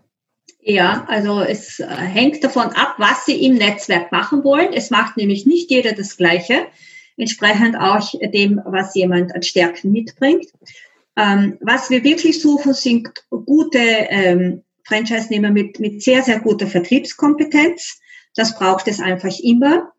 Ja, 0.61 1.05
also 1.07 1.41
es 1.41 1.79
äh, 1.79 1.87
hängt 1.87 2.43
davon 2.43 2.67
ab, 2.67 2.95
was 2.97 3.25
sie 3.25 3.45
im 3.45 3.55
Netzwerk 3.55 4.11
machen 4.11 4.43
wollen. 4.43 4.73
Es 4.73 4.89
macht 4.91 5.17
nämlich 5.17 5.45
nicht 5.45 5.69
jeder 5.69 5.93
das 5.93 6.17
Gleiche, 6.17 6.67
entsprechend 7.17 7.75
auch 7.75 8.11
dem, 8.31 8.61
was 8.65 8.95
jemand 8.95 9.35
an 9.35 9.43
Stärken 9.43 9.91
mitbringt. 9.91 10.47
Ähm, 11.17 11.57
was 11.61 11.89
wir 11.89 12.03
wirklich 12.03 12.41
suchen, 12.41 12.73
sind 12.73 13.09
gute 13.29 13.79
ähm, 13.79 14.63
Franchise-Nehmer 14.85 15.49
mit, 15.49 15.79
mit 15.79 16.03
sehr, 16.03 16.21
sehr 16.23 16.39
guter 16.39 16.67
Vertriebskompetenz. 16.67 17.99
Das 18.35 18.57
braucht 18.57 18.87
es 18.87 18.99
einfach 18.99 19.37
immer. 19.39 19.91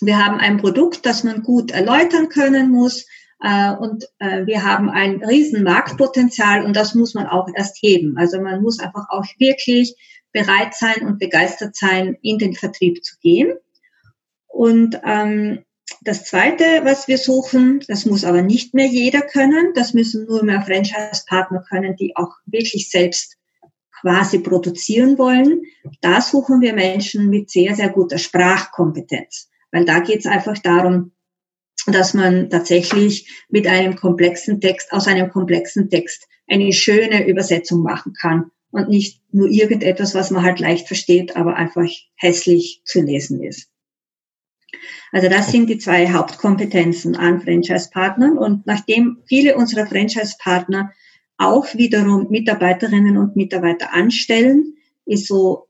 Wir 0.00 0.24
haben 0.24 0.38
ein 0.38 0.58
Produkt, 0.58 1.04
das 1.06 1.24
man 1.24 1.42
gut 1.42 1.70
erläutern 1.70 2.28
können 2.28 2.70
muss. 2.70 3.06
Äh, 3.42 3.72
und 3.72 4.04
äh, 4.18 4.46
wir 4.46 4.64
haben 4.64 4.90
ein 4.90 5.22
riesen 5.22 5.62
Marktpotenzial 5.62 6.64
und 6.64 6.74
das 6.74 6.94
muss 6.94 7.14
man 7.14 7.26
auch 7.26 7.48
erst 7.54 7.78
heben. 7.80 8.16
Also 8.16 8.40
man 8.40 8.62
muss 8.62 8.78
einfach 8.80 9.06
auch 9.10 9.24
wirklich 9.38 9.94
bereit 10.32 10.74
sein 10.74 11.06
und 11.06 11.18
begeistert 11.18 11.76
sein, 11.76 12.16
in 12.22 12.38
den 12.38 12.54
Vertrieb 12.54 13.04
zu 13.04 13.16
gehen. 13.20 13.54
Und 14.46 15.00
ähm, 15.04 15.64
das 16.02 16.24
Zweite, 16.24 16.64
was 16.84 17.08
wir 17.08 17.18
suchen, 17.18 17.82
das 17.88 18.06
muss 18.06 18.24
aber 18.24 18.42
nicht 18.42 18.74
mehr 18.74 18.86
jeder 18.86 19.22
können, 19.22 19.72
das 19.74 19.94
müssen 19.94 20.26
nur 20.26 20.44
mehr 20.44 20.62
Franchise-Partner 20.62 21.64
können, 21.68 21.96
die 21.96 22.14
auch 22.16 22.32
wirklich 22.46 22.90
selbst 22.90 23.36
quasi 24.00 24.38
produzieren 24.40 25.18
wollen. 25.18 25.62
Da 26.00 26.20
suchen 26.20 26.60
wir 26.60 26.72
Menschen 26.74 27.30
mit 27.30 27.50
sehr, 27.50 27.74
sehr 27.74 27.88
guter 27.88 28.18
Sprachkompetenz, 28.18 29.48
weil 29.72 29.84
da 29.84 30.00
geht 30.00 30.20
es 30.20 30.26
einfach 30.26 30.58
darum, 30.58 31.12
dass 31.86 32.14
man 32.14 32.50
tatsächlich 32.50 33.44
mit 33.48 33.66
einem 33.66 33.96
komplexen 33.96 34.60
Text, 34.60 34.92
aus 34.92 35.06
einem 35.06 35.30
komplexen 35.30 35.88
Text 35.88 36.26
eine 36.48 36.72
schöne 36.72 37.26
Übersetzung 37.26 37.82
machen 37.82 38.12
kann 38.14 38.50
und 38.70 38.88
nicht 38.88 39.22
nur 39.32 39.48
irgendetwas, 39.48 40.14
was 40.14 40.30
man 40.30 40.42
halt 40.42 40.60
leicht 40.60 40.86
versteht, 40.86 41.36
aber 41.36 41.56
einfach 41.56 41.88
hässlich 42.16 42.82
zu 42.84 43.00
lesen 43.00 43.42
ist. 43.42 43.70
Also 45.12 45.28
das 45.28 45.50
sind 45.50 45.70
die 45.70 45.78
zwei 45.78 46.10
Hauptkompetenzen 46.10 47.16
an 47.16 47.40
Franchise-Partnern. 47.40 48.36
Und 48.36 48.66
nachdem 48.66 49.22
viele 49.26 49.56
unserer 49.56 49.86
Franchise-Partner 49.86 50.92
auch 51.38 51.74
wiederum 51.74 52.28
Mitarbeiterinnen 52.30 53.16
und 53.16 53.36
Mitarbeiter 53.36 53.94
anstellen, 53.94 54.74
ist 55.06 55.26
so 55.26 55.67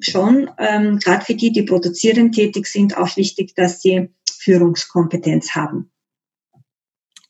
schon 0.00 0.50
ähm, 0.58 0.98
gerade 0.98 1.24
für 1.24 1.34
die, 1.34 1.52
die 1.52 1.62
produzierend 1.62 2.34
tätig 2.34 2.66
sind, 2.66 2.96
auch 2.96 3.16
wichtig, 3.16 3.54
dass 3.54 3.80
sie 3.80 4.10
Führungskompetenz 4.38 5.54
haben. 5.54 5.90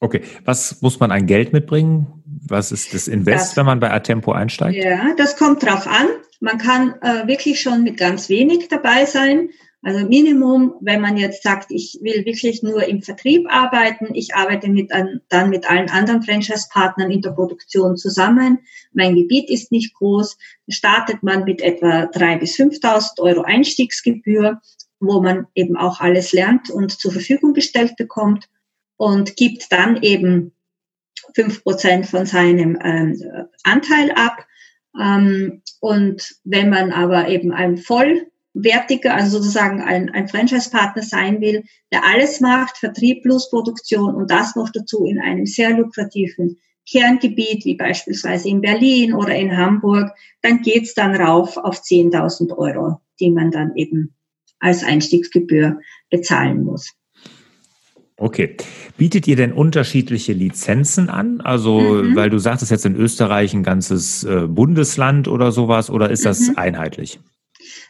Okay, 0.00 0.22
was 0.44 0.80
muss 0.80 1.00
man 1.00 1.10
an 1.10 1.26
Geld 1.26 1.52
mitbringen? 1.52 2.22
Was 2.46 2.70
ist 2.70 2.94
das 2.94 3.08
Invest, 3.08 3.50
das, 3.50 3.56
wenn 3.56 3.66
man 3.66 3.80
bei 3.80 3.90
Atempo 3.90 4.32
einsteigt? 4.32 4.76
Ja, 4.76 5.14
das 5.16 5.36
kommt 5.36 5.62
drauf 5.64 5.86
an. 5.88 6.06
Man 6.40 6.58
kann 6.58 6.94
äh, 7.02 7.26
wirklich 7.26 7.60
schon 7.60 7.82
mit 7.82 7.96
ganz 7.96 8.28
wenig 8.28 8.68
dabei 8.68 9.06
sein. 9.06 9.50
Also 9.82 10.06
Minimum, 10.06 10.74
wenn 10.80 11.00
man 11.00 11.16
jetzt 11.16 11.44
sagt, 11.44 11.70
ich 11.70 11.98
will 12.02 12.24
wirklich 12.24 12.64
nur 12.64 12.84
im 12.84 13.00
Vertrieb 13.00 13.46
arbeiten, 13.48 14.08
ich 14.12 14.34
arbeite 14.34 14.68
mit, 14.68 14.90
dann 14.90 15.50
mit 15.50 15.70
allen 15.70 15.88
anderen 15.88 16.22
Franchise-Partnern 16.22 17.12
in 17.12 17.22
der 17.22 17.30
Produktion 17.30 17.96
zusammen, 17.96 18.58
mein 18.92 19.14
Gebiet 19.14 19.48
ist 19.50 19.70
nicht 19.70 19.94
groß, 19.94 20.36
startet 20.68 21.22
man 21.22 21.44
mit 21.44 21.62
etwa 21.62 22.04
3.000 22.06 22.38
bis 22.38 22.56
5.000 22.56 23.20
Euro 23.20 23.42
Einstiegsgebühr, 23.42 24.60
wo 24.98 25.22
man 25.22 25.46
eben 25.54 25.76
auch 25.76 26.00
alles 26.00 26.32
lernt 26.32 26.70
und 26.70 26.90
zur 26.90 27.12
Verfügung 27.12 27.54
gestellt 27.54 27.94
bekommt 27.96 28.48
und 28.96 29.36
gibt 29.36 29.70
dann 29.70 30.02
eben 30.02 30.52
fünf 31.34 31.62
Prozent 31.62 32.06
von 32.06 32.26
seinem 32.26 32.76
ähm, 32.82 33.22
Anteil 33.62 34.10
ab. 34.10 34.44
Ähm, 35.00 35.62
und 35.78 36.34
wenn 36.42 36.68
man 36.68 36.90
aber 36.90 37.28
eben 37.28 37.52
ein 37.52 37.76
voll 37.76 38.26
wertiger, 38.54 39.14
also 39.14 39.38
sozusagen 39.38 39.82
ein, 39.82 40.10
ein 40.10 40.28
Franchise-Partner 40.28 41.02
sein 41.02 41.40
will, 41.40 41.64
der 41.92 42.04
alles 42.04 42.40
macht, 42.40 42.78
Vertrieb 42.78 43.22
plus 43.22 43.50
Produktion 43.50 44.14
und 44.14 44.30
das 44.30 44.56
noch 44.56 44.70
dazu 44.70 45.04
in 45.04 45.20
einem 45.20 45.46
sehr 45.46 45.70
lukrativen 45.70 46.58
Kerngebiet, 46.90 47.64
wie 47.64 47.76
beispielsweise 47.76 48.48
in 48.48 48.60
Berlin 48.60 49.12
oder 49.12 49.34
in 49.34 49.56
Hamburg, 49.56 50.10
dann 50.42 50.62
geht's 50.62 50.94
dann 50.94 51.14
rauf 51.14 51.56
auf 51.56 51.82
10.000 51.82 52.56
Euro, 52.56 53.00
die 53.20 53.30
man 53.30 53.50
dann 53.50 53.76
eben 53.76 54.14
als 54.58 54.82
Einstiegsgebühr 54.82 55.80
bezahlen 56.10 56.64
muss. 56.64 56.92
Okay. 58.16 58.56
Bietet 58.96 59.28
ihr 59.28 59.36
denn 59.36 59.52
unterschiedliche 59.52 60.32
Lizenzen 60.32 61.08
an? 61.08 61.40
Also, 61.40 61.78
mhm. 61.78 62.16
weil 62.16 62.30
du 62.30 62.38
sagtest 62.38 62.72
jetzt 62.72 62.84
in 62.84 62.96
Österreich 62.96 63.54
ein 63.54 63.62
ganzes 63.62 64.24
äh, 64.24 64.48
Bundesland 64.48 65.28
oder 65.28 65.52
sowas, 65.52 65.88
oder 65.88 66.10
ist 66.10 66.26
das 66.26 66.48
mhm. 66.48 66.58
einheitlich? 66.58 67.20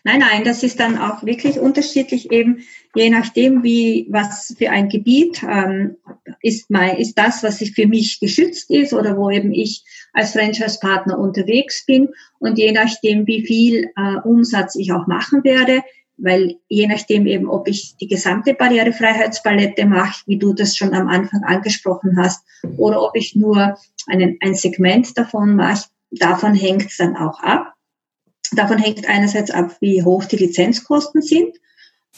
Nein, 0.05 0.21
nein, 0.21 0.45
das 0.45 0.63
ist 0.63 0.81
dann 0.81 0.99
auch 0.99 1.25
wirklich 1.25 1.59
unterschiedlich 1.59 2.31
eben, 2.31 2.65
je 2.95 3.11
nachdem, 3.11 3.63
wie, 3.63 4.07
was 4.11 4.55
für 4.59 4.71
ein 4.71 4.89
Gebiet 4.89 5.43
ähm, 5.43 5.97
ist, 6.43 6.71
mein, 6.71 6.97
ist 6.97 7.19
das, 7.19 7.43
was 7.43 7.61
ich 7.61 7.73
für 7.73 7.87
mich 7.87 8.21
geschützt 8.21 8.71
ist 8.71 8.93
oder 8.93 9.17
wo 9.17 9.31
eben 9.31 9.53
ich 9.53 9.85
als 10.13 10.33
Franchise-Partner 10.33 11.19
unterwegs 11.19 11.85
bin 11.87 12.09
und 12.39 12.59
je 12.59 12.73
nachdem, 12.73 13.27
wie 13.27 13.45
viel 13.45 13.91
äh, 13.97 14.17
Umsatz 14.25 14.77
ich 14.77 14.93
auch 14.93 15.07
machen 15.07 15.45
werde, 15.45 15.83
weil 16.19 16.57
je 16.69 16.87
nachdem 16.87 17.27
eben, 17.27 17.49
ob 17.49 17.69
ich 17.69 17.97
die 18.01 18.09
gesamte 18.09 18.55
Barrierefreiheitspalette 18.55 19.87
mache, 19.87 20.23
wie 20.27 20.39
du 20.39 20.53
das 20.53 20.77
schon 20.77 20.93
am 20.93 21.09
Anfang 21.09 21.45
angesprochen 21.45 22.17
hast, 22.19 22.45
oder 22.77 23.03
ob 23.03 23.17
ich 23.17 23.37
nur 23.37 23.79
einen, 24.09 24.37
ein 24.41 24.55
Segment 24.55 25.17
davon 25.17 25.55
mache, 25.55 25.89
davon 26.11 26.55
hängt 26.55 26.87
es 26.87 26.97
dann 26.97 27.17
auch 27.17 27.41
ab. 27.41 27.75
Davon 28.53 28.79
hängt 28.79 29.09
einerseits 29.09 29.51
ab, 29.51 29.77
wie 29.81 30.03
hoch 30.03 30.25
die 30.25 30.37
Lizenzkosten 30.37 31.23
sind 31.23 31.57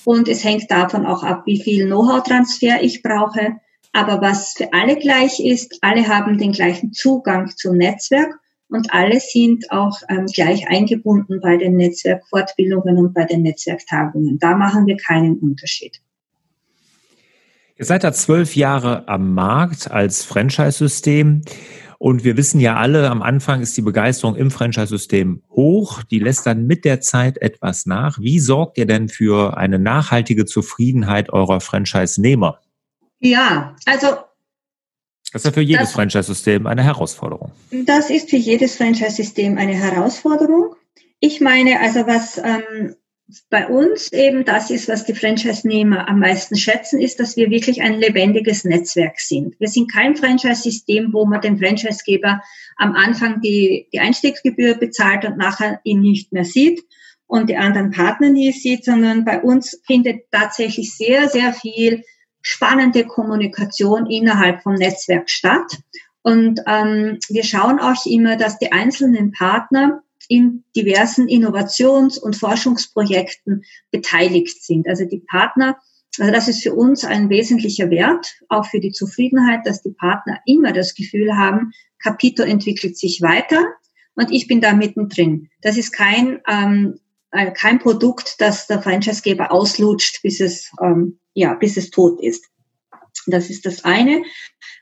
und 0.05 0.29
es 0.29 0.45
hängt 0.45 0.71
davon 0.71 1.07
auch 1.07 1.23
ab, 1.23 1.43
wie 1.47 1.61
viel 1.61 1.87
Know-how-Transfer 1.87 2.83
ich 2.83 3.03
brauche. 3.03 3.57
Aber 3.93 4.21
was 4.21 4.53
für 4.53 4.73
alle 4.73 4.97
gleich 4.97 5.41
ist, 5.41 5.79
alle 5.83 6.07
haben 6.07 6.39
den 6.39 6.53
gleichen 6.53 6.93
Zugang 6.93 7.51
zum 7.57 7.77
Netzwerk 7.77 8.39
und 8.69 8.93
alle 8.93 9.19
sind 9.19 9.71
auch 9.73 10.01
ähm, 10.09 10.27
gleich 10.27 10.69
eingebunden 10.69 11.41
bei 11.41 11.57
den 11.57 11.77
Netzwerkfortbildungen 11.77 12.99
und 12.99 13.15
bei 13.15 13.25
den 13.25 13.43
Netzwerktagungen. 13.43 14.39
Da 14.39 14.55
machen 14.55 14.87
wir 14.87 14.97
keinen 14.97 15.39
Unterschied. 15.39 16.01
Ihr 17.77 17.85
seid 17.85 18.05
da 18.05 18.13
zwölf 18.13 18.55
Jahre 18.55 19.09
am 19.09 19.35
Markt 19.35 19.91
als 19.91 20.23
Franchise-System. 20.25 21.43
Und 22.03 22.25
wir 22.25 22.39
wissen 22.39 22.61
ja 22.61 22.77
alle, 22.77 23.11
am 23.11 23.21
Anfang 23.21 23.61
ist 23.61 23.77
die 23.77 23.83
Begeisterung 23.83 24.35
im 24.35 24.51
Franchise-System 24.51 25.43
hoch. 25.51 26.03
Die 26.05 26.19
lässt 26.19 26.47
dann 26.47 26.67
mit 26.67 26.87
der 26.87 27.03
Zeit 27.03 27.37
etwas 27.43 27.85
nach. 27.85 28.19
Wie 28.19 28.39
sorgt 28.39 28.79
ihr 28.79 28.87
denn 28.87 29.11
für 29.11 29.59
eine 29.59 29.79
nachhaltige 29.79 30.47
Zufriedenheit 30.47 31.31
eurer 31.31 31.61
Franchise-Nehmer? 31.61 32.59
Ja, 33.19 33.77
also. 33.85 34.17
Das 35.31 35.43
ist 35.43 35.45
ja 35.45 35.53
für 35.53 35.61
jedes 35.61 35.93
Franchise-System 35.93 36.67
eine 36.67 36.83
Herausforderung. 36.83 37.53
Das 37.85 38.09
ist 38.09 38.31
für 38.31 38.39
jedes 38.39 38.79
Franchise-System 38.79 39.59
eine 39.59 39.75
Herausforderung. 39.75 40.77
Ich 41.21 41.43
meine, 41.43 41.81
also 41.81 42.07
was 42.07 42.39
ähm, 42.39 42.97
bei 43.49 43.67
uns 43.69 44.13
eben 44.13 44.45
das 44.45 44.71
ist, 44.71 44.89
was 44.89 45.05
die 45.05 45.15
Franchise-Nehmer 45.15 46.09
am 46.09 46.21
meisten 46.21 46.57
schätzen, 46.57 47.01
ist, 47.01 47.21
dass 47.21 47.37
wir 47.37 47.51
wirklich 47.51 47.83
ein 47.83 47.99
lebendiges 47.99 48.65
Netzwerk 48.65 49.21
sind. 49.21 49.59
Wir 49.61 49.69
sind 49.69 49.93
kein 49.93 50.17
Franchise-System, 50.17 51.13
wo 51.13 51.27
man 51.27 51.41
den 51.41 51.59
Franchisegeber 51.59 52.43
am 52.77 52.95
Anfang 52.95 53.41
die, 53.41 53.89
die 53.93 54.01
Einstiegsgebühr 54.01 54.75
bezahlt 54.75 55.25
und 55.25 55.37
nachher 55.37 55.81
ihn 55.85 56.01
nicht 56.01 56.33
mehr 56.33 56.45
sieht 56.45 56.83
und 57.27 57.49
die 57.49 57.57
anderen 57.57 57.91
Partner 57.91 58.31
nie 58.31 58.53
sieht, 58.53 58.85
sondern 58.85 59.25
bei 59.25 59.41
uns 59.41 59.81
findet 59.87 60.31
tatsächlich 60.33 60.97
sehr, 60.97 61.29
sehr 61.29 61.53
viel 61.53 62.03
spannende 62.43 63.05
Kommunikation 63.05 64.07
innerhalb 64.07 64.63
vom 64.63 64.75
Netzwerk 64.75 65.31
statt. 65.31 65.79
Und 66.23 66.61
ähm, 66.67 67.19
wir 67.29 67.45
schauen 67.45 67.79
auch 67.79 68.05
immer, 68.07 68.37
dass 68.37 68.59
die 68.59 68.73
einzelnen 68.73 69.33
Partner 69.33 70.03
in 70.31 70.63
diversen 70.77 71.29
Innovations- 71.29 72.17
und 72.17 72.37
Forschungsprojekten 72.37 73.65
beteiligt 73.91 74.63
sind. 74.63 74.87
Also 74.87 75.05
die 75.05 75.19
Partner, 75.29 75.77
also 76.21 76.33
das 76.33 76.47
ist 76.47 76.63
für 76.63 76.73
uns 76.73 77.05
ein 77.05 77.29
wesentlicher 77.31 77.91
Wert, 77.91 78.33
auch 78.49 78.65
für 78.65 78.79
die 78.79 78.93
Zufriedenheit, 78.93 79.67
dass 79.67 79.83
die 79.83 79.91
Partner 79.91 80.39
immer 80.47 80.73
das 80.73 80.95
Gefühl 80.95 81.37
haben, 81.37 81.73
Capito 81.99 82.45
entwickelt 82.45 82.97
sich 82.97 83.21
weiter 83.23 83.65
und 84.15 84.31
ich 84.31 84.47
bin 84.47 84.61
da 84.61 84.73
mittendrin. 84.73 85.49
Das 85.63 85.77
ist 85.77 85.91
kein, 85.91 86.41
ähm, 86.49 87.01
äh, 87.33 87.51
kein 87.51 87.81
Produkt, 87.81 88.37
das 88.39 88.69
der 88.69 88.81
Franchisegeber 88.81 89.51
auslutscht, 89.51 90.23
bis 90.23 90.39
es, 90.41 90.71
ähm, 90.81 91.19
ja, 91.35 91.55
bis 91.55 91.77
es 91.77 91.91
tot 91.91 92.23
ist. 92.23 92.47
Das 93.27 93.51
ist 93.51 93.67
das 93.67 93.85
eine. 93.85 94.23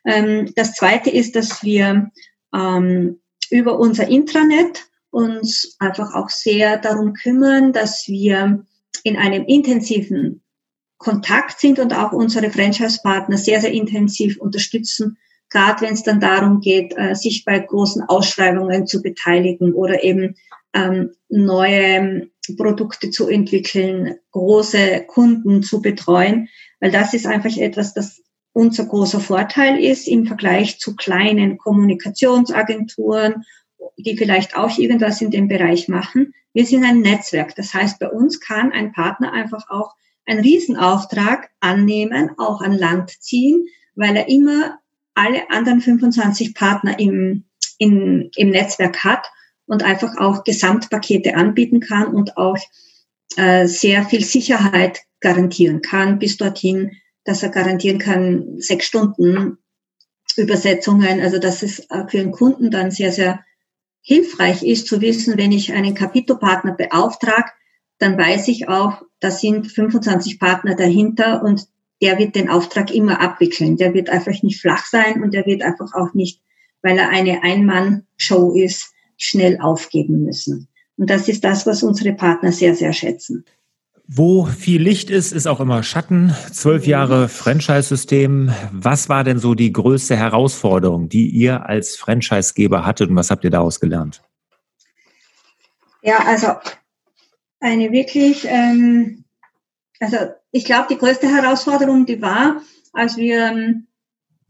Ähm, 0.04 0.52
das 0.56 0.74
zweite 0.74 1.08
ist, 1.08 1.36
dass 1.36 1.62
wir 1.62 2.10
ähm, 2.54 3.20
über 3.50 3.78
unser 3.78 4.08
Intranet 4.08 4.87
uns 5.10 5.76
einfach 5.78 6.14
auch 6.14 6.28
sehr 6.28 6.76
darum 6.76 7.14
kümmern, 7.14 7.72
dass 7.72 8.06
wir 8.08 8.64
in 9.04 9.16
einem 9.16 9.44
intensiven 9.44 10.42
Kontakt 10.98 11.60
sind 11.60 11.78
und 11.78 11.94
auch 11.94 12.12
unsere 12.12 12.50
Franchise-Partner 12.50 13.38
sehr, 13.38 13.60
sehr 13.60 13.72
intensiv 13.72 14.38
unterstützen, 14.40 15.16
gerade 15.48 15.82
wenn 15.82 15.94
es 15.94 16.02
dann 16.02 16.20
darum 16.20 16.60
geht, 16.60 16.92
äh, 16.96 17.14
sich 17.14 17.44
bei 17.44 17.58
großen 17.58 18.02
Ausschreibungen 18.02 18.86
zu 18.86 19.00
beteiligen 19.00 19.72
oder 19.72 20.02
eben 20.02 20.34
ähm, 20.74 21.12
neue 21.28 22.28
Produkte 22.56 23.10
zu 23.10 23.28
entwickeln, 23.28 24.16
große 24.32 25.04
Kunden 25.06 25.62
zu 25.62 25.80
betreuen, 25.80 26.48
weil 26.80 26.90
das 26.90 27.14
ist 27.14 27.26
einfach 27.26 27.56
etwas, 27.56 27.94
das 27.94 28.22
unser 28.52 28.86
großer 28.86 29.20
Vorteil 29.20 29.82
ist 29.82 30.08
im 30.08 30.26
Vergleich 30.26 30.80
zu 30.80 30.96
kleinen 30.96 31.58
Kommunikationsagenturen 31.58 33.44
die 33.98 34.16
vielleicht 34.16 34.56
auch 34.56 34.78
irgendwas 34.78 35.20
in 35.20 35.30
dem 35.30 35.48
Bereich 35.48 35.88
machen. 35.88 36.34
Wir 36.52 36.64
sind 36.64 36.84
ein 36.84 37.00
Netzwerk. 37.00 37.54
Das 37.56 37.74
heißt, 37.74 37.98
bei 37.98 38.08
uns 38.08 38.40
kann 38.40 38.72
ein 38.72 38.92
Partner 38.92 39.32
einfach 39.32 39.68
auch 39.68 39.94
einen 40.24 40.40
Riesenauftrag 40.40 41.50
annehmen, 41.60 42.30
auch 42.38 42.60
an 42.60 42.72
Land 42.72 43.10
ziehen, 43.20 43.66
weil 43.94 44.16
er 44.16 44.28
immer 44.28 44.78
alle 45.14 45.50
anderen 45.50 45.80
25 45.80 46.54
Partner 46.54 46.98
im, 46.98 47.44
in, 47.78 48.30
im 48.36 48.50
Netzwerk 48.50 49.02
hat 49.04 49.26
und 49.66 49.82
einfach 49.82 50.16
auch 50.18 50.44
Gesamtpakete 50.44 51.34
anbieten 51.34 51.80
kann 51.80 52.14
und 52.14 52.36
auch 52.36 52.58
äh, 53.36 53.66
sehr 53.66 54.04
viel 54.04 54.24
Sicherheit 54.24 55.00
garantieren 55.20 55.82
kann 55.82 56.18
bis 56.18 56.36
dorthin, 56.36 56.92
dass 57.24 57.42
er 57.42 57.48
garantieren 57.48 57.98
kann, 57.98 58.58
sechs 58.58 58.86
Stunden 58.86 59.58
Übersetzungen, 60.36 61.20
also 61.20 61.38
dass 61.38 61.62
es 61.62 61.86
für 62.08 62.18
den 62.18 62.30
Kunden 62.30 62.70
dann 62.70 62.90
sehr, 62.90 63.12
sehr 63.12 63.44
hilfreich 64.08 64.62
ist 64.62 64.86
zu 64.86 65.02
wissen, 65.02 65.36
wenn 65.36 65.52
ich 65.52 65.74
einen 65.74 65.94
Capito-Partner 65.94 66.72
beauftrage, 66.72 67.50
dann 67.98 68.16
weiß 68.16 68.48
ich 68.48 68.66
auch, 68.66 69.02
da 69.20 69.30
sind 69.30 69.70
25 69.70 70.40
Partner 70.40 70.74
dahinter 70.74 71.42
und 71.42 71.66
der 72.00 72.18
wird 72.18 72.34
den 72.34 72.48
Auftrag 72.48 72.90
immer 72.90 73.20
abwickeln. 73.20 73.76
Der 73.76 73.92
wird 73.92 74.08
einfach 74.08 74.42
nicht 74.42 74.62
flach 74.62 74.86
sein 74.86 75.22
und 75.22 75.34
der 75.34 75.44
wird 75.44 75.60
einfach 75.60 75.92
auch 75.92 76.14
nicht, 76.14 76.40
weil 76.80 76.96
er 76.96 77.10
eine 77.10 77.42
Ein-Mann-Show 77.42 78.54
ist, 78.54 78.94
schnell 79.18 79.58
aufgeben 79.60 80.22
müssen. 80.22 80.68
Und 80.96 81.10
das 81.10 81.28
ist 81.28 81.44
das, 81.44 81.66
was 81.66 81.82
unsere 81.82 82.14
Partner 82.14 82.50
sehr, 82.50 82.74
sehr 82.74 82.94
schätzen. 82.94 83.44
Wo 84.10 84.46
viel 84.46 84.80
Licht 84.80 85.10
ist, 85.10 85.32
ist 85.32 85.46
auch 85.46 85.60
immer 85.60 85.82
Schatten. 85.82 86.34
Zwölf 86.50 86.86
Jahre 86.86 87.28
Franchise-System. 87.28 88.50
Was 88.72 89.10
war 89.10 89.22
denn 89.22 89.38
so 89.38 89.54
die 89.54 89.70
größte 89.70 90.16
Herausforderung, 90.16 91.10
die 91.10 91.28
ihr 91.28 91.66
als 91.66 91.94
Franchisegeber 91.96 92.86
hattet 92.86 93.10
und 93.10 93.16
was 93.16 93.30
habt 93.30 93.44
ihr 93.44 93.50
daraus 93.50 93.80
gelernt? 93.80 94.22
Ja, 96.00 96.20
also 96.24 96.54
eine 97.60 97.92
wirklich, 97.92 98.46
ähm, 98.48 99.24
also 100.00 100.16
ich 100.52 100.64
glaube, 100.64 100.86
die 100.88 100.96
größte 100.96 101.28
Herausforderung, 101.28 102.06
die 102.06 102.22
war, 102.22 102.62
als 102.94 103.18
wir, 103.18 103.48
ähm, 103.48 103.88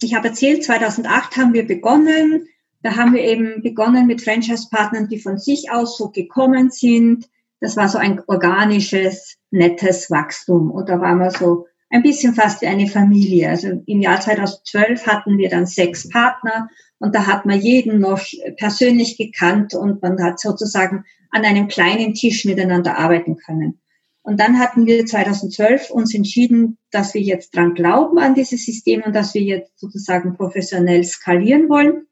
ich 0.01 0.14
habe 0.14 0.29
erzählt, 0.29 0.62
2008 0.62 1.37
haben 1.37 1.53
wir 1.53 1.66
begonnen. 1.66 2.47
Da 2.83 2.94
haben 2.94 3.12
wir 3.12 3.25
eben 3.25 3.61
begonnen 3.61 4.07
mit 4.07 4.23
Franchise-Partnern, 4.23 5.09
die 5.09 5.18
von 5.18 5.37
sich 5.37 5.73
aus 5.73 5.99
so 5.99 6.11
gekommen 6.11 6.71
sind 6.71 7.29
das 7.61 7.77
war 7.77 7.88
so 7.88 7.99
ein 7.99 8.21
organisches, 8.27 9.37
nettes 9.51 10.11
Wachstum. 10.11 10.71
Und 10.71 10.88
da 10.88 11.01
waren 11.01 11.18
wir 11.18 11.31
so 11.31 11.66
ein 11.90 12.03
bisschen 12.03 12.35
fast 12.35 12.62
wie 12.62 12.66
eine 12.66 12.87
Familie. 12.87 13.49
Also 13.49 13.83
im 13.87 14.01
Jahr 14.01 14.21
2012 14.21 15.07
hatten 15.07 15.38
wir 15.38 15.49
dann 15.49 15.66
sechs 15.66 16.09
Partner 16.09 16.68
und 16.99 17.14
da 17.14 17.27
hat 17.27 17.47
man 17.47 17.61
jeden 17.61 18.01
noch 18.01 18.21
persönlich 18.59 19.16
gekannt 19.16 19.75
und 19.75 20.03
man 20.03 20.23
hat 20.23 20.40
sozusagen 20.40 21.05
an 21.31 21.44
einem 21.44 21.68
kleinen 21.68 22.14
Tisch 22.14 22.44
miteinander 22.44 22.99
arbeiten 22.99 23.37
können. 23.37 23.81
Und 24.23 24.40
dann 24.40 24.59
hatten 24.59 24.87
wir 24.87 25.07
2012 25.07 25.90
uns 25.90 26.14
entschieden, 26.14 26.77
dass 26.90 27.14
wir 27.14 27.23
jetzt 27.23 27.57
dran 27.57 27.75
glauben 27.75 28.18
an 28.18 28.35
dieses 28.35 28.64
System 28.64 29.03
und 29.03 29.16
dass 29.16 29.33
wir 29.33 29.42
jetzt 29.42 29.79
sozusagen 29.79 30.37
professionell 30.37 31.03
skalieren 31.05 31.68
wollen 31.68 32.07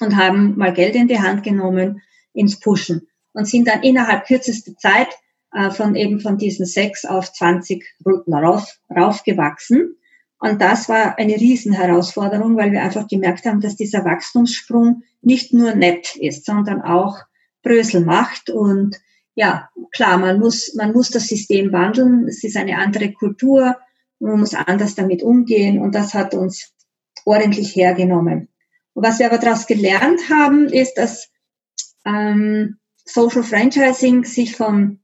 und 0.00 0.16
haben 0.16 0.56
mal 0.56 0.72
Geld 0.72 0.94
in 0.94 1.08
die 1.08 1.20
Hand 1.20 1.42
genommen 1.42 2.00
ins 2.32 2.58
Pushen 2.58 3.08
und 3.32 3.46
sind 3.46 3.68
dann 3.68 3.82
innerhalb 3.82 4.26
kürzester 4.26 4.76
Zeit 4.76 5.08
äh, 5.52 5.70
von 5.70 5.94
eben 5.94 6.20
von 6.20 6.38
diesen 6.38 6.66
sechs 6.66 7.04
auf 7.04 7.32
20 7.32 7.84
Routen 8.04 8.34
rauf, 8.34 8.78
raufgewachsen. 8.94 9.96
Und 10.40 10.60
das 10.60 10.88
war 10.88 11.18
eine 11.18 11.34
Riesenherausforderung, 11.34 12.56
weil 12.56 12.72
wir 12.72 12.82
einfach 12.82 13.08
gemerkt 13.08 13.44
haben, 13.44 13.60
dass 13.60 13.76
dieser 13.76 14.04
Wachstumssprung 14.04 15.02
nicht 15.20 15.52
nur 15.52 15.74
nett 15.74 16.14
ist, 16.16 16.44
sondern 16.44 16.80
auch 16.82 17.18
Brösel 17.62 18.04
macht. 18.04 18.50
Und 18.50 18.96
ja, 19.34 19.68
klar, 19.92 20.18
man 20.18 20.38
muss, 20.38 20.74
man 20.74 20.92
muss 20.92 21.10
das 21.10 21.26
System 21.26 21.72
wandeln. 21.72 22.28
Es 22.28 22.44
ist 22.44 22.56
eine 22.56 22.78
andere 22.78 23.12
Kultur. 23.12 23.76
Man 24.20 24.38
muss 24.38 24.54
anders 24.54 24.94
damit 24.94 25.22
umgehen. 25.22 25.80
Und 25.80 25.94
das 25.94 26.14
hat 26.14 26.34
uns 26.34 26.72
ordentlich 27.24 27.74
hergenommen. 27.74 28.48
Und 28.94 29.04
was 29.04 29.18
wir 29.18 29.26
aber 29.26 29.38
daraus 29.38 29.66
gelernt 29.66 30.20
haben, 30.30 30.66
ist, 30.68 30.94
dass 30.94 31.30
ähm, 32.04 32.77
Social 33.08 33.42
Franchising 33.42 34.24
sich 34.24 34.54
von, 34.54 35.00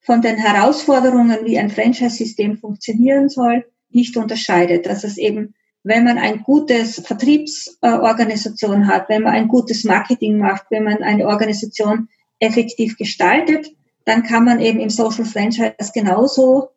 von 0.00 0.20
den 0.20 0.36
Herausforderungen, 0.36 1.38
wie 1.44 1.58
ein 1.58 1.70
Franchise-System 1.70 2.58
funktionieren 2.58 3.28
soll, 3.28 3.64
nicht 3.90 4.16
unterscheidet. 4.16 4.86
Dass 4.86 5.02
es 5.04 5.16
eben, 5.16 5.54
wenn 5.82 6.04
man 6.04 6.18
ein 6.18 6.42
gutes 6.42 7.00
Vertriebsorganisation 7.00 8.86
hat, 8.86 9.08
wenn 9.08 9.22
man 9.22 9.32
ein 9.32 9.48
gutes 9.48 9.84
Marketing 9.84 10.38
macht, 10.38 10.66
wenn 10.70 10.84
man 10.84 11.02
eine 11.02 11.26
Organisation 11.26 12.08
effektiv 12.40 12.98
gestaltet, 12.98 13.68
dann 14.04 14.22
kann 14.22 14.44
man 14.44 14.60
eben 14.60 14.78
im 14.78 14.90
Social 14.90 15.24
Franchise 15.24 15.74
genauso 15.94 16.68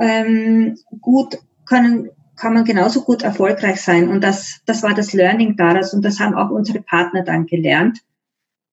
ähm, 0.00 0.78
gut 1.00 1.38
können 1.66 2.10
kann 2.34 2.54
man 2.54 2.64
genauso 2.64 3.02
gut 3.02 3.22
erfolgreich 3.22 3.80
sein. 3.80 4.08
Und 4.08 4.24
das, 4.24 4.62
das 4.66 4.82
war 4.82 4.94
das 4.94 5.12
Learning 5.12 5.54
daraus. 5.56 5.94
Und 5.94 6.04
das 6.04 6.18
haben 6.18 6.34
auch 6.34 6.50
unsere 6.50 6.80
Partner 6.80 7.22
dann 7.22 7.46
gelernt 7.46 8.00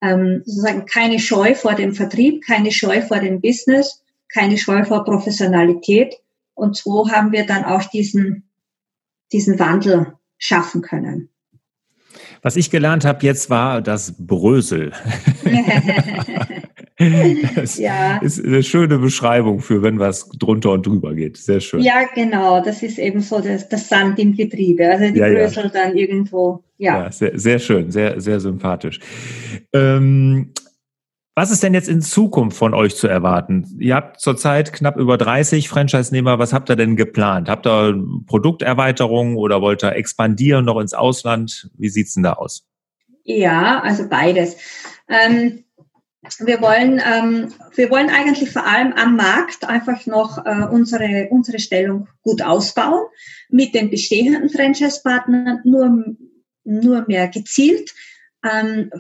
ähm, 0.01 0.41
sozusagen 0.45 0.85
keine 0.85 1.19
Scheu 1.19 1.55
vor 1.55 1.75
dem 1.75 1.93
Vertrieb, 1.93 2.45
keine 2.45 2.71
Scheu 2.71 3.01
vor 3.01 3.19
dem 3.19 3.41
Business, 3.41 4.03
keine 4.33 4.57
Scheu 4.57 4.85
vor 4.85 5.03
Professionalität. 5.03 6.15
Und 6.53 6.77
so 6.77 7.09
haben 7.09 7.31
wir 7.31 7.45
dann 7.45 7.65
auch 7.65 7.83
diesen, 7.85 8.49
diesen 9.31 9.59
Wandel 9.59 10.13
schaffen 10.37 10.81
können. 10.81 11.29
Was 12.41 12.55
ich 12.55 12.71
gelernt 12.71 13.05
habe 13.05 13.25
jetzt 13.25 13.49
war 13.49 13.81
das 13.81 14.15
Brösel. 14.17 14.93
Das 17.55 17.77
ja. 17.77 18.17
ist 18.17 18.43
eine 18.43 18.61
schöne 18.61 18.99
Beschreibung 18.99 19.59
für, 19.59 19.81
wenn 19.81 19.99
was 19.99 20.27
drunter 20.29 20.71
und 20.71 20.85
drüber 20.85 21.13
geht. 21.15 21.37
Sehr 21.37 21.61
schön. 21.61 21.81
Ja, 21.81 22.05
genau. 22.13 22.61
Das 22.61 22.83
ist 22.83 22.99
eben 22.99 23.21
so 23.21 23.39
das, 23.39 23.69
das 23.69 23.87
Sand 23.87 24.19
im 24.19 24.35
Getriebe. 24.35 24.89
Also 24.89 25.13
die 25.13 25.19
ja, 25.19 25.29
Brösel 25.29 25.65
ja. 25.65 25.69
dann 25.69 25.97
irgendwo, 25.97 26.63
ja. 26.77 27.03
ja 27.03 27.11
sehr, 27.11 27.39
sehr 27.39 27.59
schön, 27.59 27.91
sehr, 27.91 28.19
sehr 28.19 28.39
sympathisch. 28.39 28.99
Ähm, 29.73 30.51
was 31.35 31.51
ist 31.51 31.63
denn 31.63 31.73
jetzt 31.73 31.87
in 31.87 32.01
Zukunft 32.01 32.57
von 32.57 32.73
euch 32.73 32.97
zu 32.97 33.07
erwarten? 33.07 33.65
Ihr 33.79 33.95
habt 33.95 34.19
zurzeit 34.19 34.73
knapp 34.73 34.97
über 34.97 35.17
30 35.17 35.69
Franchise-Nehmer. 35.69 36.37
Was 36.37 36.51
habt 36.51 36.69
ihr 36.69 36.75
denn 36.75 36.97
geplant? 36.97 37.47
Habt 37.47 37.65
ihr 37.65 37.97
Produkterweiterungen 38.27 39.37
oder 39.37 39.61
wollt 39.61 39.81
ihr 39.83 39.95
expandieren 39.95 40.65
noch 40.65 40.79
ins 40.81 40.93
Ausland? 40.93 41.69
Wie 41.77 41.87
sieht's 41.87 42.15
denn 42.15 42.23
da 42.23 42.33
aus? 42.33 42.67
Ja, 43.23 43.79
also 43.81 44.09
beides. 44.09 44.57
Ähm, 45.07 45.63
wir 46.39 46.61
wollen, 46.61 47.01
ähm, 47.05 47.53
wir 47.75 47.89
wollen 47.89 48.09
eigentlich 48.09 48.51
vor 48.51 48.65
allem 48.65 48.93
am 48.93 49.15
Markt 49.15 49.63
einfach 49.63 50.05
noch 50.05 50.45
äh, 50.45 50.65
unsere, 50.69 51.27
unsere 51.31 51.59
Stellung 51.59 52.07
gut 52.21 52.41
ausbauen, 52.41 53.05
mit 53.49 53.73
den 53.73 53.89
bestehenden 53.89 54.49
Franchise-Partnern 54.49 55.61
nur, 55.63 56.15
nur 56.65 57.05
mehr 57.07 57.29
gezielt 57.29 57.93
ähm, 58.43 58.91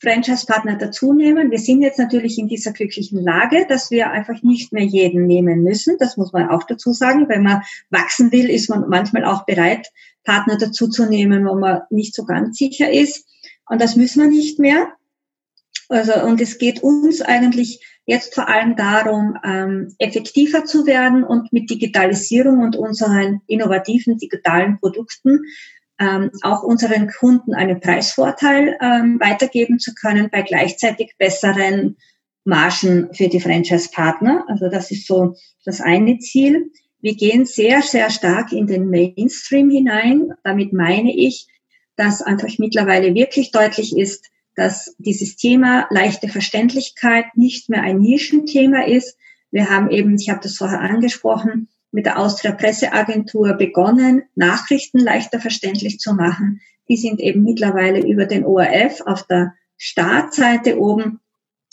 Franchise-Partner 0.00 0.76
dazu 0.76 1.12
nehmen. 1.12 1.50
Wir 1.50 1.58
sind 1.58 1.82
jetzt 1.82 1.98
natürlich 1.98 2.38
in 2.38 2.48
dieser 2.48 2.72
glücklichen 2.72 3.22
Lage, 3.22 3.66
dass 3.68 3.90
wir 3.90 4.10
einfach 4.10 4.42
nicht 4.42 4.72
mehr 4.72 4.84
jeden 4.84 5.26
nehmen 5.26 5.62
müssen. 5.62 5.96
Das 5.98 6.16
muss 6.16 6.32
man 6.32 6.48
auch 6.48 6.64
dazu 6.64 6.92
sagen. 6.92 7.28
Wenn 7.28 7.42
man 7.42 7.62
wachsen 7.90 8.30
will, 8.32 8.50
ist 8.50 8.68
man 8.68 8.88
manchmal 8.88 9.24
auch 9.24 9.46
bereit, 9.46 9.88
Partner 10.24 10.58
dazu 10.58 10.88
zu 10.88 11.06
nehmen, 11.06 11.46
wo 11.46 11.54
man 11.54 11.80
nicht 11.90 12.14
so 12.14 12.24
ganz 12.24 12.58
sicher 12.58 12.90
ist. 12.90 13.26
Und 13.68 13.80
das 13.80 13.96
müssen 13.96 14.22
wir 14.22 14.28
nicht 14.28 14.58
mehr. 14.58 14.92
Also, 15.88 16.22
und 16.24 16.40
es 16.40 16.58
geht 16.58 16.82
uns 16.82 17.22
eigentlich 17.22 17.84
jetzt 18.06 18.34
vor 18.34 18.48
allem 18.48 18.76
darum, 18.76 19.36
ähm, 19.44 19.94
effektiver 19.98 20.64
zu 20.64 20.86
werden 20.86 21.24
und 21.24 21.52
mit 21.52 21.70
Digitalisierung 21.70 22.60
und 22.60 22.76
unseren 22.76 23.40
innovativen 23.46 24.18
digitalen 24.18 24.78
Produkten 24.78 25.40
ähm, 25.98 26.30
auch 26.42 26.62
unseren 26.62 27.08
Kunden 27.08 27.54
einen 27.54 27.80
Preisvorteil 27.80 28.76
ähm, 28.80 29.18
weitergeben 29.20 29.78
zu 29.78 29.94
können 29.94 30.28
bei 30.30 30.42
gleichzeitig 30.42 31.14
besseren 31.18 31.96
Margen 32.44 33.12
für 33.14 33.28
die 33.28 33.40
Franchise-Partner. 33.40 34.44
Also 34.48 34.68
das 34.68 34.90
ist 34.90 35.06
so 35.06 35.34
das 35.64 35.80
eine 35.80 36.18
Ziel. 36.18 36.70
Wir 37.00 37.16
gehen 37.16 37.44
sehr, 37.46 37.82
sehr 37.82 38.10
stark 38.10 38.52
in 38.52 38.66
den 38.66 38.88
Mainstream 38.88 39.70
hinein. 39.70 40.32
Damit 40.44 40.72
meine 40.72 41.14
ich, 41.14 41.46
dass 41.96 42.22
einfach 42.22 42.58
mittlerweile 42.58 43.14
wirklich 43.14 43.50
deutlich 43.50 43.96
ist, 43.96 44.26
dass 44.56 44.96
dieses 44.98 45.36
Thema 45.36 45.86
leichte 45.90 46.28
Verständlichkeit 46.28 47.26
nicht 47.36 47.68
mehr 47.68 47.82
ein 47.82 47.98
Nischenthema 47.98 48.86
ist. 48.86 49.16
Wir 49.50 49.70
haben 49.70 49.90
eben, 49.90 50.16
ich 50.18 50.30
habe 50.30 50.40
das 50.42 50.56
vorher 50.56 50.80
angesprochen, 50.80 51.68
mit 51.92 52.06
der 52.06 52.18
Austria 52.18 52.52
Presseagentur 52.52 53.52
begonnen, 53.54 54.24
Nachrichten 54.34 54.98
leichter 54.98 55.40
verständlich 55.40 55.98
zu 55.98 56.14
machen. 56.14 56.60
Die 56.88 56.96
sind 56.96 57.20
eben 57.20 57.42
mittlerweile 57.42 58.00
über 58.00 58.26
den 58.26 58.44
ORF 58.44 59.02
auf 59.02 59.26
der 59.26 59.54
Startseite 59.76 60.80
oben 60.80 61.20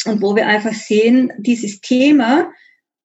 und 0.06 0.22
wo 0.22 0.36
wir 0.36 0.48
einfach 0.48 0.74
sehen, 0.74 1.32
dieses 1.38 1.82
Thema 1.82 2.52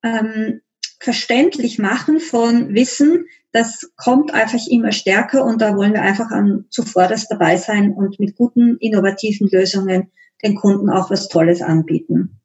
ähm, 0.03 0.61
verständlich 1.01 1.79
machen 1.79 2.19
von 2.19 2.75
Wissen, 2.75 3.27
das 3.53 3.91
kommt 3.97 4.35
einfach 4.35 4.61
immer 4.69 4.93
stärker 4.93 5.45
und 5.45 5.61
da 5.61 5.77
wollen 5.77 5.95
wir 5.95 6.03
einfach 6.03 6.31
an 6.31 6.67
zuvorderst 6.71 7.31
dabei 7.31 7.57
sein 7.57 7.93
und 7.93 8.21
mit 8.21 8.37
guten, 8.37 8.77
innovativen 8.79 9.49
Lösungen 9.49 10.11
den 10.43 10.55
Kunden 10.55 10.91
auch 10.91 11.11
was 11.11 11.29
Tolles 11.29 11.63
anbieten. 11.63 12.41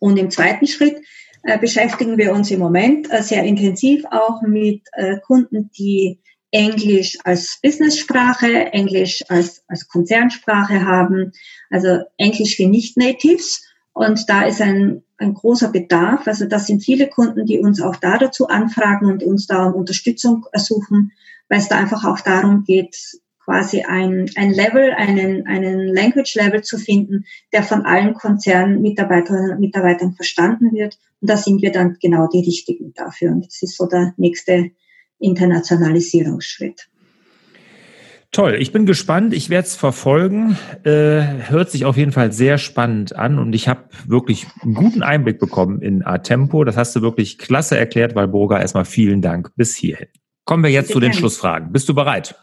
Und 0.00 0.18
im 0.18 0.30
zweiten 0.30 0.66
Schritt 0.66 0.96
äh, 1.42 1.58
beschäftigen 1.58 2.18
wir 2.18 2.32
uns 2.32 2.50
im 2.50 2.60
Moment 2.60 3.10
äh, 3.10 3.22
sehr 3.22 3.42
intensiv 3.44 4.04
auch 4.10 4.42
mit 4.42 4.82
äh, 4.92 5.18
Kunden, 5.20 5.70
die 5.76 6.20
Englisch 6.50 7.18
als 7.24 7.58
Business-Sprache, 7.62 8.72
Englisch 8.72 9.22
als, 9.28 9.62
als 9.68 9.88
Konzernsprache 9.88 10.84
haben, 10.84 11.32
also 11.70 12.00
Englisch 12.16 12.56
für 12.56 12.66
Nicht-Natives 12.66 13.67
Und 13.98 14.28
da 14.28 14.42
ist 14.42 14.62
ein, 14.62 15.02
ein 15.16 15.34
großer 15.34 15.72
Bedarf. 15.72 16.28
Also 16.28 16.46
das 16.46 16.68
sind 16.68 16.84
viele 16.84 17.08
Kunden, 17.08 17.46
die 17.46 17.58
uns 17.58 17.82
auch 17.82 17.96
da 17.96 18.16
dazu 18.16 18.46
anfragen 18.46 19.06
und 19.06 19.24
uns 19.24 19.48
da 19.48 19.64
um 19.64 19.74
Unterstützung 19.74 20.46
ersuchen, 20.52 21.10
weil 21.48 21.58
es 21.58 21.66
da 21.66 21.78
einfach 21.78 22.04
auch 22.04 22.20
darum 22.20 22.62
geht, 22.62 22.96
quasi 23.44 23.82
ein, 23.82 24.30
ein 24.36 24.52
Level, 24.52 24.92
einen, 24.92 25.48
einen 25.48 25.88
Language 25.88 26.36
Level 26.36 26.62
zu 26.62 26.78
finden, 26.78 27.24
der 27.52 27.64
von 27.64 27.84
allen 27.86 28.14
Konzernmitarbeiterinnen 28.14 29.50
und 29.50 29.60
Mitarbeitern 29.60 30.12
verstanden 30.12 30.70
wird. 30.72 30.96
Und 31.20 31.28
da 31.28 31.36
sind 31.36 31.60
wir 31.60 31.72
dann 31.72 31.96
genau 32.00 32.28
die 32.28 32.44
Richtigen 32.44 32.94
dafür. 32.94 33.32
Und 33.32 33.46
das 33.46 33.62
ist 33.62 33.76
so 33.76 33.86
der 33.86 34.14
nächste 34.16 34.70
Internationalisierungsschritt. 35.18 36.88
Toll, 38.30 38.56
ich 38.56 38.72
bin 38.72 38.84
gespannt, 38.84 39.32
ich 39.32 39.48
werde 39.48 39.66
es 39.66 39.74
verfolgen. 39.74 40.58
Äh, 40.84 41.48
hört 41.48 41.70
sich 41.70 41.86
auf 41.86 41.96
jeden 41.96 42.12
Fall 42.12 42.30
sehr 42.30 42.58
spannend 42.58 43.16
an 43.16 43.38
und 43.38 43.54
ich 43.54 43.68
habe 43.68 43.88
wirklich 44.06 44.46
einen 44.62 44.74
guten 44.74 45.02
Einblick 45.02 45.38
bekommen 45.38 45.80
in 45.80 46.04
A-Tempo. 46.04 46.62
Das 46.64 46.76
hast 46.76 46.94
du 46.94 47.00
wirklich 47.00 47.38
klasse 47.38 47.78
erklärt, 47.78 48.14
Walburga. 48.14 48.60
Erstmal 48.60 48.84
vielen 48.84 49.22
Dank 49.22 49.50
bis 49.56 49.74
hierhin. 49.76 50.08
Kommen 50.44 50.62
wir 50.62 50.70
jetzt 50.70 50.88
Bitte 50.88 50.94
zu 50.94 51.00
den 51.00 51.12
Schlussfragen. 51.14 51.72
Bist 51.72 51.88
du 51.88 51.94
bereit? 51.94 52.34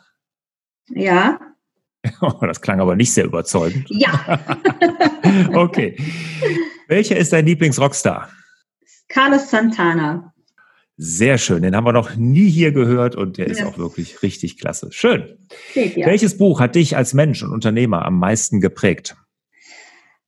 Ja. 0.89 1.39
Oh, 2.21 2.33
das 2.41 2.61
klang 2.61 2.79
aber 2.79 2.95
nicht 2.95 3.11
sehr 3.11 3.25
überzeugend. 3.25 3.87
Ja. 3.89 4.39
okay. 5.53 5.97
Welcher 6.87 7.17
ist 7.17 7.33
dein 7.33 7.47
Lieblingsrockstar? 7.47 8.29
Carlos 9.09 9.49
Santana. 9.49 10.34
Sehr 10.97 11.37
schön. 11.37 11.61
Den 11.61 11.75
haben 11.75 11.85
wir 11.85 11.91
noch 11.91 12.15
nie 12.15 12.49
hier 12.49 12.71
gehört 12.71 13.15
und 13.15 13.37
der 13.37 13.47
ist 13.47 13.61
auch 13.63 13.77
wirklich 13.77 14.21
richtig 14.23 14.57
klasse. 14.57 14.91
Schön. 14.91 15.37
Ja. 15.73 16.05
Welches 16.05 16.37
Buch 16.37 16.61
hat 16.61 16.75
dich 16.75 16.95
als 16.95 17.13
Mensch 17.13 17.43
und 17.43 17.51
Unternehmer 17.51 18.05
am 18.05 18.17
meisten 18.17 18.61
geprägt? 18.61 19.17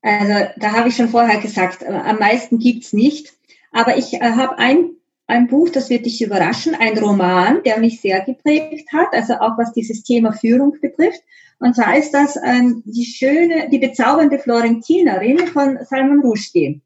Also, 0.02 0.50
da 0.58 0.74
habe 0.74 0.90
ich 0.90 0.96
schon 0.96 1.10
vorher 1.10 1.40
gesagt, 1.40 1.84
äh, 1.84 1.88
am 1.88 2.20
meisten 2.20 2.60
gibt's 2.60 2.92
nicht. 2.92 3.34
Aber 3.72 3.98
ich 3.98 4.14
äh, 4.16 4.20
habe 4.20 4.58
ein 4.58 4.98
ein 5.28 5.48
Buch, 5.48 5.70
das 5.70 5.90
wird 5.90 6.06
dich 6.06 6.22
überraschen, 6.22 6.74
ein 6.74 6.98
Roman, 6.98 7.62
der 7.64 7.80
mich 7.80 8.00
sehr 8.00 8.22
geprägt 8.22 8.92
hat, 8.94 9.08
also 9.12 9.34
auch 9.34 9.58
was 9.58 9.74
dieses 9.74 10.04
Thema 10.04 10.32
Führung 10.32 10.78
betrifft. 10.82 11.22
Und 11.60 11.76
zwar 11.76 11.98
ist 11.98 12.12
das 12.12 12.38
ähm, 12.38 12.82
die 12.86 13.06
schöne, 13.06 13.70
die 13.70 13.80
bezaubernde 13.80 14.40
Florentinerin 14.40 15.40
von 15.48 15.80
Salman 15.84 16.22
Rushdie. 16.22 16.82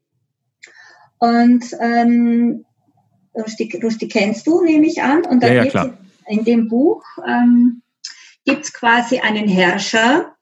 Und 1.18 1.64
ähm, 1.80 2.64
Rushdie, 3.34 3.80
Rushdie 3.82 4.08
kennst 4.08 4.46
du, 4.46 4.62
nehme 4.62 4.86
ich 4.86 5.02
an. 5.02 5.24
Und 5.24 5.42
dann 5.42 5.54
ja, 5.54 5.64
ja, 5.64 5.98
in 6.26 6.44
dem 6.44 6.68
Buch 6.68 7.02
ähm, 7.26 7.82
gibt 8.44 8.64
es 8.64 8.72
quasi 8.72 9.18
einen 9.18 9.48
Herrscher, 9.48 10.34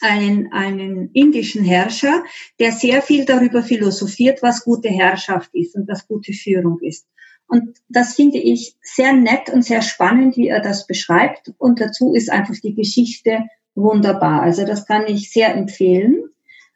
einen, 0.00 0.52
einen 0.52 1.10
indischen 1.12 1.64
Herrscher, 1.64 2.24
der 2.58 2.72
sehr 2.72 3.02
viel 3.02 3.24
darüber 3.24 3.62
philosophiert, 3.62 4.42
was 4.42 4.64
gute 4.64 4.88
Herrschaft 4.88 5.50
ist 5.54 5.76
und 5.76 5.88
was 5.88 6.06
gute 6.08 6.32
Führung 6.32 6.80
ist. 6.80 7.06
Und 7.46 7.76
das 7.88 8.14
finde 8.14 8.38
ich 8.38 8.76
sehr 8.82 9.12
nett 9.12 9.50
und 9.52 9.62
sehr 9.62 9.82
spannend, 9.82 10.36
wie 10.36 10.48
er 10.48 10.60
das 10.60 10.86
beschreibt. 10.86 11.52
Und 11.58 11.80
dazu 11.80 12.14
ist 12.14 12.30
einfach 12.30 12.54
die 12.62 12.74
Geschichte 12.74 13.44
wunderbar. 13.74 14.42
Also 14.42 14.64
das 14.64 14.86
kann 14.86 15.06
ich 15.06 15.30
sehr 15.30 15.54
empfehlen, 15.54 16.24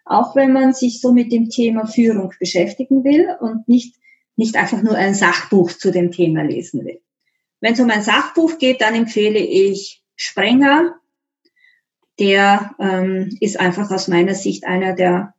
auch 0.04 0.36
wenn 0.36 0.52
man 0.52 0.72
sich 0.72 1.00
so 1.00 1.12
mit 1.12 1.32
dem 1.32 1.48
Thema 1.48 1.86
Führung 1.86 2.32
beschäftigen 2.38 3.04
will 3.04 3.28
und 3.40 3.66
nicht, 3.68 3.94
nicht 4.37 4.57
einfach 4.57 4.83
nur 4.83 4.94
ein 4.94 5.14
Sachbuch 5.14 5.72
zu 5.72 5.90
dem 5.90 6.11
Thema 6.11 6.42
lesen 6.42 6.85
will. 6.85 7.01
Wenn 7.61 7.72
es 7.72 7.81
um 7.81 7.90
ein 7.90 8.03
Sachbuch 8.03 8.59
geht, 8.59 8.81
dann 8.81 8.94
empfehle 8.94 9.38
ich 9.38 10.03
Sprenger, 10.14 10.94
der 12.18 12.75
ähm, 12.79 13.37
ist 13.40 13.61
einfach 13.61 13.90
aus 13.90 14.09
meiner 14.09 14.35
Sicht 14.35 14.66
einer 14.66 14.94
der 14.94 15.35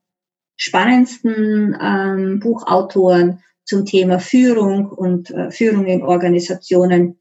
spannendsten 0.55 1.77
ähm, 1.79 2.39
Buchautoren 2.39 3.43
zum 3.63 3.85
Thema 3.85 4.19
Führung 4.19 4.89
und 4.89 5.31
äh, 5.31 5.51
Führung 5.51 5.85
in 5.85 6.03
Organisationen 6.03 7.17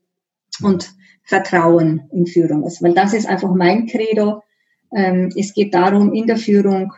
und 0.62 0.90
Vertrauen 1.22 2.08
in 2.12 2.26
Führung. 2.26 2.64
Also, 2.64 2.84
weil 2.84 2.94
das 2.94 3.12
ist 3.12 3.26
einfach 3.26 3.52
mein 3.54 3.86
Credo. 3.86 4.42
Ähm, 4.94 5.32
es 5.36 5.52
geht 5.54 5.74
darum, 5.74 6.14
in 6.14 6.26
der 6.26 6.36
Führung 6.36 6.92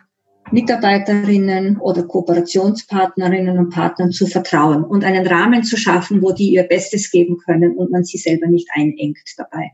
Mitarbeiterinnen 0.51 1.77
oder 1.77 2.03
Kooperationspartnerinnen 2.03 3.57
und 3.57 3.69
Partnern 3.69 4.11
zu 4.11 4.27
vertrauen 4.27 4.83
und 4.83 5.03
einen 5.03 5.27
Rahmen 5.27 5.63
zu 5.63 5.77
schaffen, 5.77 6.21
wo 6.21 6.31
die 6.31 6.53
ihr 6.53 6.63
Bestes 6.63 7.11
geben 7.11 7.37
können 7.37 7.77
und 7.77 7.91
man 7.91 8.03
sie 8.03 8.17
selber 8.17 8.47
nicht 8.47 8.69
einengt 8.73 9.19
dabei. 9.37 9.71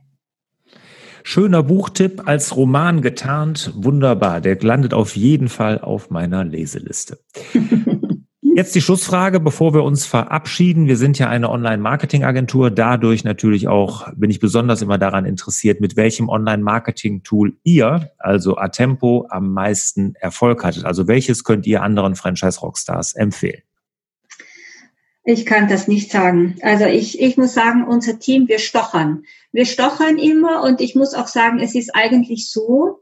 Schöner 1.27 1.63
Buchtipp 1.63 2.27
als 2.27 2.55
Roman 2.55 3.01
getarnt. 3.01 3.71
Wunderbar. 3.75 4.41
Der 4.41 4.61
landet 4.61 4.93
auf 4.93 5.15
jeden 5.15 5.49
Fall 5.49 5.79
auf 5.79 6.11
meiner 6.11 6.43
Leseliste. 6.43 7.17
Jetzt 8.55 8.73
die 8.73 8.79
Schlussfrage, 8.79 9.41
bevor 9.41 9.73
wir 9.73 9.83
uns 9.83 10.05
verabschieden. 10.05 10.87
Wir 10.87 10.95
sind 10.95 11.19
ja 11.19 11.27
eine 11.27 11.49
Online-Marketing-Agentur. 11.49 12.71
Dadurch 12.71 13.25
natürlich 13.25 13.67
auch 13.67 14.07
bin 14.15 14.29
ich 14.29 14.39
besonders 14.39 14.81
immer 14.81 14.97
daran 14.97 15.25
interessiert, 15.25 15.81
mit 15.81 15.97
welchem 15.97 16.29
Online-Marketing-Tool 16.29 17.57
ihr, 17.63 18.11
also 18.17 18.55
Atempo, 18.55 19.27
am 19.29 19.51
meisten 19.51 20.15
Erfolg 20.15 20.63
hattet. 20.63 20.85
Also 20.85 21.09
welches 21.09 21.43
könnt 21.43 21.67
ihr 21.67 21.83
anderen 21.83 22.15
Franchise-Rockstars 22.15 23.15
empfehlen? 23.15 23.61
Ich 25.25 25.45
kann 25.45 25.67
das 25.67 25.89
nicht 25.89 26.09
sagen. 26.09 26.55
Also 26.61 26.85
ich, 26.85 27.19
ich 27.19 27.35
muss 27.35 27.53
sagen, 27.53 27.83
unser 27.85 28.19
Team, 28.19 28.47
wir 28.47 28.59
stochern. 28.59 29.23
Wir 29.51 29.65
stochern 29.65 30.17
immer 30.17 30.63
und 30.63 30.79
ich 30.79 30.95
muss 30.95 31.13
auch 31.13 31.27
sagen, 31.27 31.59
es 31.59 31.75
ist 31.75 31.93
eigentlich 31.93 32.49
so, 32.49 33.01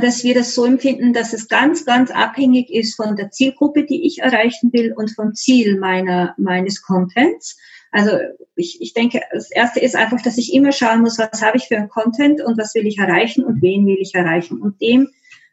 dass 0.00 0.22
wir 0.22 0.34
das 0.34 0.54
so 0.54 0.64
empfinden, 0.64 1.12
dass 1.12 1.32
es 1.32 1.48
ganz, 1.48 1.84
ganz 1.84 2.12
abhängig 2.12 2.70
ist 2.70 2.94
von 2.94 3.16
der 3.16 3.32
Zielgruppe, 3.32 3.84
die 3.84 4.06
ich 4.06 4.20
erreichen 4.20 4.72
will 4.72 4.92
und 4.92 5.10
vom 5.10 5.34
Ziel 5.34 5.76
meiner, 5.76 6.36
meines 6.38 6.82
Contents. 6.82 7.58
Also 7.90 8.12
ich, 8.54 8.80
ich 8.80 8.94
denke, 8.94 9.20
das 9.32 9.50
Erste 9.50 9.80
ist 9.80 9.96
einfach, 9.96 10.22
dass 10.22 10.38
ich 10.38 10.54
immer 10.54 10.72
schauen 10.72 11.00
muss, 11.00 11.18
was 11.18 11.42
habe 11.42 11.56
ich 11.56 11.64
für 11.64 11.76
ein 11.76 11.88
Content 11.88 12.40
und 12.40 12.56
was 12.58 12.74
will 12.74 12.86
ich 12.86 12.98
erreichen 12.98 13.44
und 13.44 13.60
wen 13.60 13.84
will 13.84 13.98
ich 14.00 14.14
erreichen. 14.14 14.60
Und 14.60 14.80
dem, 14.80 15.08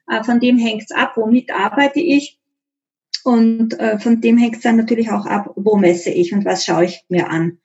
äh, 0.07 0.23
von 0.23 0.39
dem 0.39 0.57
hängt 0.57 0.83
es 0.83 0.91
ab, 0.91 1.13
womit 1.15 1.51
arbeite 1.51 1.99
ich 1.99 2.39
und 3.23 3.77
äh, 3.79 3.99
von 3.99 4.21
dem 4.21 4.37
hängt 4.37 4.57
es 4.57 4.61
dann 4.61 4.77
natürlich 4.77 5.11
auch 5.11 5.25
ab, 5.25 5.51
wo 5.55 5.75
messe 5.75 6.11
ich 6.11 6.33
und 6.33 6.45
was 6.45 6.63
schaue 6.63 6.85
ich 6.85 7.03
mir 7.09 7.29
an. 7.29 7.57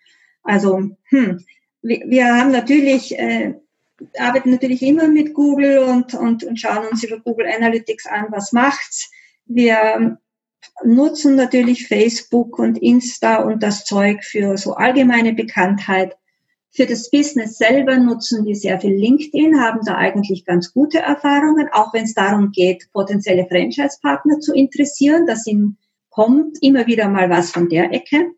Also, 0.42 0.90
hm, 1.04 1.44
wir, 1.82 2.02
wir 2.06 2.34
haben 2.34 2.50
natürlich, 2.50 3.18
äh, 3.18 3.54
arbeiten 4.18 4.50
natürlich 4.50 4.82
immer 4.82 5.08
mit 5.08 5.34
Google 5.34 5.78
und, 5.78 6.14
und, 6.14 6.44
und 6.44 6.58
schauen 6.58 6.86
uns 6.90 7.04
über 7.04 7.20
Google 7.20 7.46
Analytics 7.46 8.06
an, 8.06 8.26
was 8.30 8.52
macht's. 8.52 9.10
Wir 9.46 10.18
nutzen 10.82 11.36
natürlich 11.36 11.86
Facebook 11.86 12.58
und 12.58 12.78
Insta 12.78 13.42
und 13.42 13.62
das 13.62 13.84
Zeug 13.84 14.24
für 14.24 14.56
so 14.56 14.74
allgemeine 14.74 15.32
Bekanntheit. 15.32 16.16
Für 16.70 16.86
das 16.86 17.10
Business 17.10 17.56
selber 17.56 17.98
nutzen 17.98 18.44
wir 18.44 18.56
sehr 18.56 18.80
viel 18.80 18.94
LinkedIn, 18.94 19.60
haben 19.60 19.80
da 19.84 19.94
eigentlich 19.94 20.44
ganz 20.44 20.72
gute 20.72 20.98
Erfahrungen, 20.98 21.68
auch 21.70 21.94
wenn 21.94 22.04
es 22.04 22.14
darum 22.14 22.50
geht, 22.50 22.88
potenzielle 22.92 23.46
Franchise-Partner 23.46 24.40
zu 24.40 24.52
interessieren. 24.54 25.26
Da 25.26 25.36
sind, 25.36 25.76
kommt 26.10 26.58
immer 26.62 26.86
wieder 26.88 27.08
mal 27.08 27.30
was 27.30 27.52
von 27.52 27.68
der 27.68 27.92
Ecke. 27.92 28.32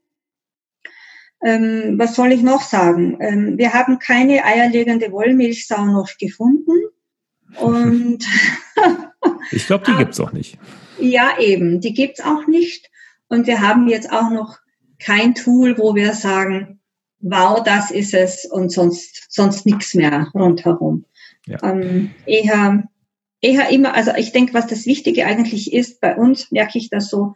Ähm, 1.43 1.99
was 1.99 2.15
soll 2.15 2.33
ich 2.33 2.43
noch 2.43 2.63
sagen? 2.63 3.19
Ähm, 3.21 3.59
wir 3.59 3.73
haben 3.75 3.99
keine 3.99 4.45
eierlegende 4.45 5.13
Wollmilchsau 5.13 5.85
noch 5.85 6.09
gefunden. 6.19 6.73
Und 7.61 8.25
ich 9.53 9.67
glaube, 9.67 9.85
die 9.87 9.97
gibt's 9.97 10.21
auch 10.21 10.33
nicht. 10.33 10.59
Ja, 10.99 11.39
eben, 11.39 11.81
die 11.81 11.95
gibt's 11.95 12.21
auch 12.21 12.47
nicht. 12.47 12.91
Und 13.29 13.47
wir 13.47 13.61
haben 13.61 13.89
jetzt 13.89 14.11
auch 14.11 14.31
noch 14.31 14.59
kein 14.99 15.35
Tool, 15.35 15.77
wo 15.79 15.95
wir 15.95 16.15
sagen, 16.15 16.81
wow, 17.21 17.63
das 17.63 17.91
ist 17.91 18.15
es 18.15 18.45
und 18.45 18.71
sonst, 18.71 19.27
sonst 19.29 19.67
nichts 19.67 19.95
mehr 19.95 20.29
rundherum. 20.35 21.05
Ja. 21.47 21.63
Ähm, 21.63 22.11
eher, 22.25 22.85
eher 23.41 23.69
immer, 23.71 23.95
also 23.95 24.13
ich 24.17 24.33
denke, 24.33 24.55
was 24.55 24.67
das 24.67 24.87
Wichtige 24.87 25.27
eigentlich 25.27 25.73
ist, 25.73 26.01
bei 26.01 26.17
uns 26.17 26.51
merke 26.51 26.79
ich 26.79 26.91
das 26.91 27.09
so, 27.09 27.35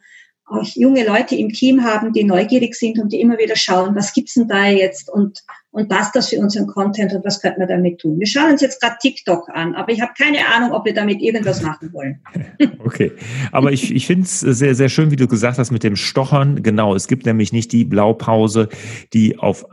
junge 0.74 1.06
Leute 1.06 1.36
im 1.36 1.50
Team 1.50 1.84
haben, 1.84 2.12
die 2.12 2.24
neugierig 2.24 2.74
sind 2.74 2.98
und 2.98 3.12
die 3.12 3.20
immer 3.20 3.38
wieder 3.38 3.56
schauen, 3.56 3.94
was 3.94 4.12
gibt's 4.12 4.34
denn 4.34 4.48
da 4.48 4.66
jetzt 4.66 5.08
und, 5.08 5.42
und 5.70 5.88
passt 5.88 6.16
das 6.16 6.30
für 6.30 6.38
unseren 6.38 6.66
Content 6.66 7.12
und 7.12 7.24
was 7.24 7.40
könnte 7.40 7.60
man 7.60 7.68
damit 7.68 8.00
tun. 8.00 8.18
Wir 8.18 8.26
schauen 8.26 8.52
uns 8.52 8.60
jetzt 8.60 8.80
gerade 8.80 8.96
TikTok 9.00 9.48
an, 9.50 9.74
aber 9.74 9.92
ich 9.92 10.00
habe 10.00 10.12
keine 10.16 10.46
Ahnung, 10.46 10.72
ob 10.72 10.84
wir 10.84 10.94
damit 10.94 11.20
irgendwas 11.20 11.62
machen 11.62 11.92
wollen. 11.92 12.20
Okay, 12.82 13.12
aber 13.52 13.72
ich, 13.72 13.94
ich 13.94 14.06
finde 14.06 14.24
es 14.24 14.40
sehr, 14.40 14.74
sehr 14.74 14.88
schön, 14.88 15.10
wie 15.10 15.16
du 15.16 15.28
gesagt 15.28 15.58
hast, 15.58 15.70
mit 15.70 15.84
dem 15.84 15.96
Stochern. 15.96 16.62
Genau, 16.62 16.94
es 16.94 17.08
gibt 17.08 17.26
nämlich 17.26 17.52
nicht 17.52 17.72
die 17.72 17.84
Blaupause, 17.84 18.68
die 19.12 19.38
auf 19.38 19.66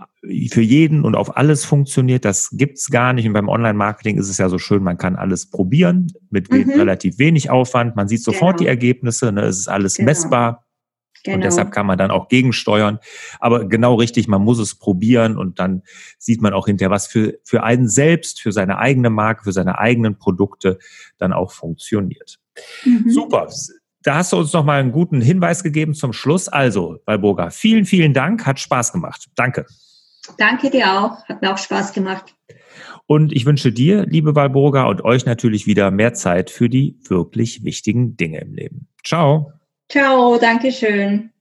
für 0.49 0.61
jeden 0.61 1.03
und 1.03 1.15
auf 1.15 1.37
alles 1.37 1.65
funktioniert. 1.65 2.25
Das 2.25 2.49
gibt's 2.51 2.89
gar 2.89 3.13
nicht. 3.13 3.27
Und 3.27 3.33
beim 3.33 3.49
Online-Marketing 3.49 4.17
ist 4.17 4.29
es 4.29 4.37
ja 4.37 4.49
so 4.49 4.57
schön, 4.57 4.83
man 4.83 4.97
kann 4.97 5.15
alles 5.15 5.49
probieren 5.49 6.11
mit 6.29 6.51
mhm. 6.51 6.71
relativ 6.71 7.17
wenig 7.19 7.49
Aufwand. 7.49 7.95
Man 7.95 8.07
sieht 8.07 8.23
sofort 8.23 8.57
genau. 8.57 8.65
die 8.65 8.67
Ergebnisse. 8.67 9.31
Ne? 9.31 9.41
Es 9.41 9.57
ist 9.59 9.67
alles 9.67 9.95
genau. 9.95 10.07
messbar. 10.07 10.66
Genau. 11.23 11.35
Und 11.35 11.43
deshalb 11.43 11.71
kann 11.71 11.85
man 11.85 11.97
dann 11.97 12.11
auch 12.11 12.27
gegensteuern. 12.27 12.99
Aber 13.39 13.67
genau 13.67 13.95
richtig, 13.95 14.27
man 14.27 14.41
muss 14.41 14.59
es 14.59 14.75
probieren 14.75 15.37
und 15.37 15.59
dann 15.59 15.83
sieht 16.17 16.41
man 16.41 16.53
auch 16.53 16.67
hinterher, 16.67 16.91
was 16.91 17.07
für, 17.07 17.37
für 17.43 17.63
einen 17.63 17.89
selbst, 17.89 18.41
für 18.41 18.51
seine 18.51 18.77
eigene 18.77 19.09
Marke, 19.09 19.43
für 19.43 19.51
seine 19.51 19.77
eigenen 19.79 20.17
Produkte 20.17 20.77
dann 21.17 21.33
auch 21.33 21.51
funktioniert. 21.51 22.39
Mhm. 22.85 23.09
Super. 23.09 23.47
da 24.03 24.15
hast 24.15 24.31
du 24.31 24.37
uns 24.37 24.53
noch 24.53 24.63
mal 24.63 24.79
einen 24.79 24.91
guten 24.91 25.21
Hinweis 25.21 25.63
gegeben 25.63 25.93
zum 25.93 26.13
Schluss. 26.13 26.47
Also, 26.47 26.97
Walburga, 27.05 27.49
vielen, 27.49 27.85
vielen 27.85 28.13
Dank. 28.13 28.45
Hat 28.45 28.59
Spaß 28.59 28.93
gemacht. 28.93 29.27
Danke. 29.35 29.65
Danke 30.37 30.69
dir 30.69 30.99
auch. 30.99 31.25
Hat 31.25 31.41
mir 31.41 31.53
auch 31.53 31.57
Spaß 31.57 31.93
gemacht. 31.93 32.35
Und 33.05 33.31
ich 33.31 33.45
wünsche 33.45 33.71
dir, 33.71 34.05
liebe 34.05 34.35
Walburga, 34.35 34.85
und 34.87 35.03
euch 35.03 35.25
natürlich 35.25 35.65
wieder 35.65 35.91
mehr 35.91 36.13
Zeit 36.13 36.49
für 36.49 36.69
die 36.69 36.99
wirklich 37.07 37.63
wichtigen 37.63 38.17
Dinge 38.17 38.41
im 38.41 38.53
Leben. 38.53 38.87
Ciao. 39.03 39.56
Ciao, 39.89 40.37
danke 40.37 40.71
schön. 40.71 41.31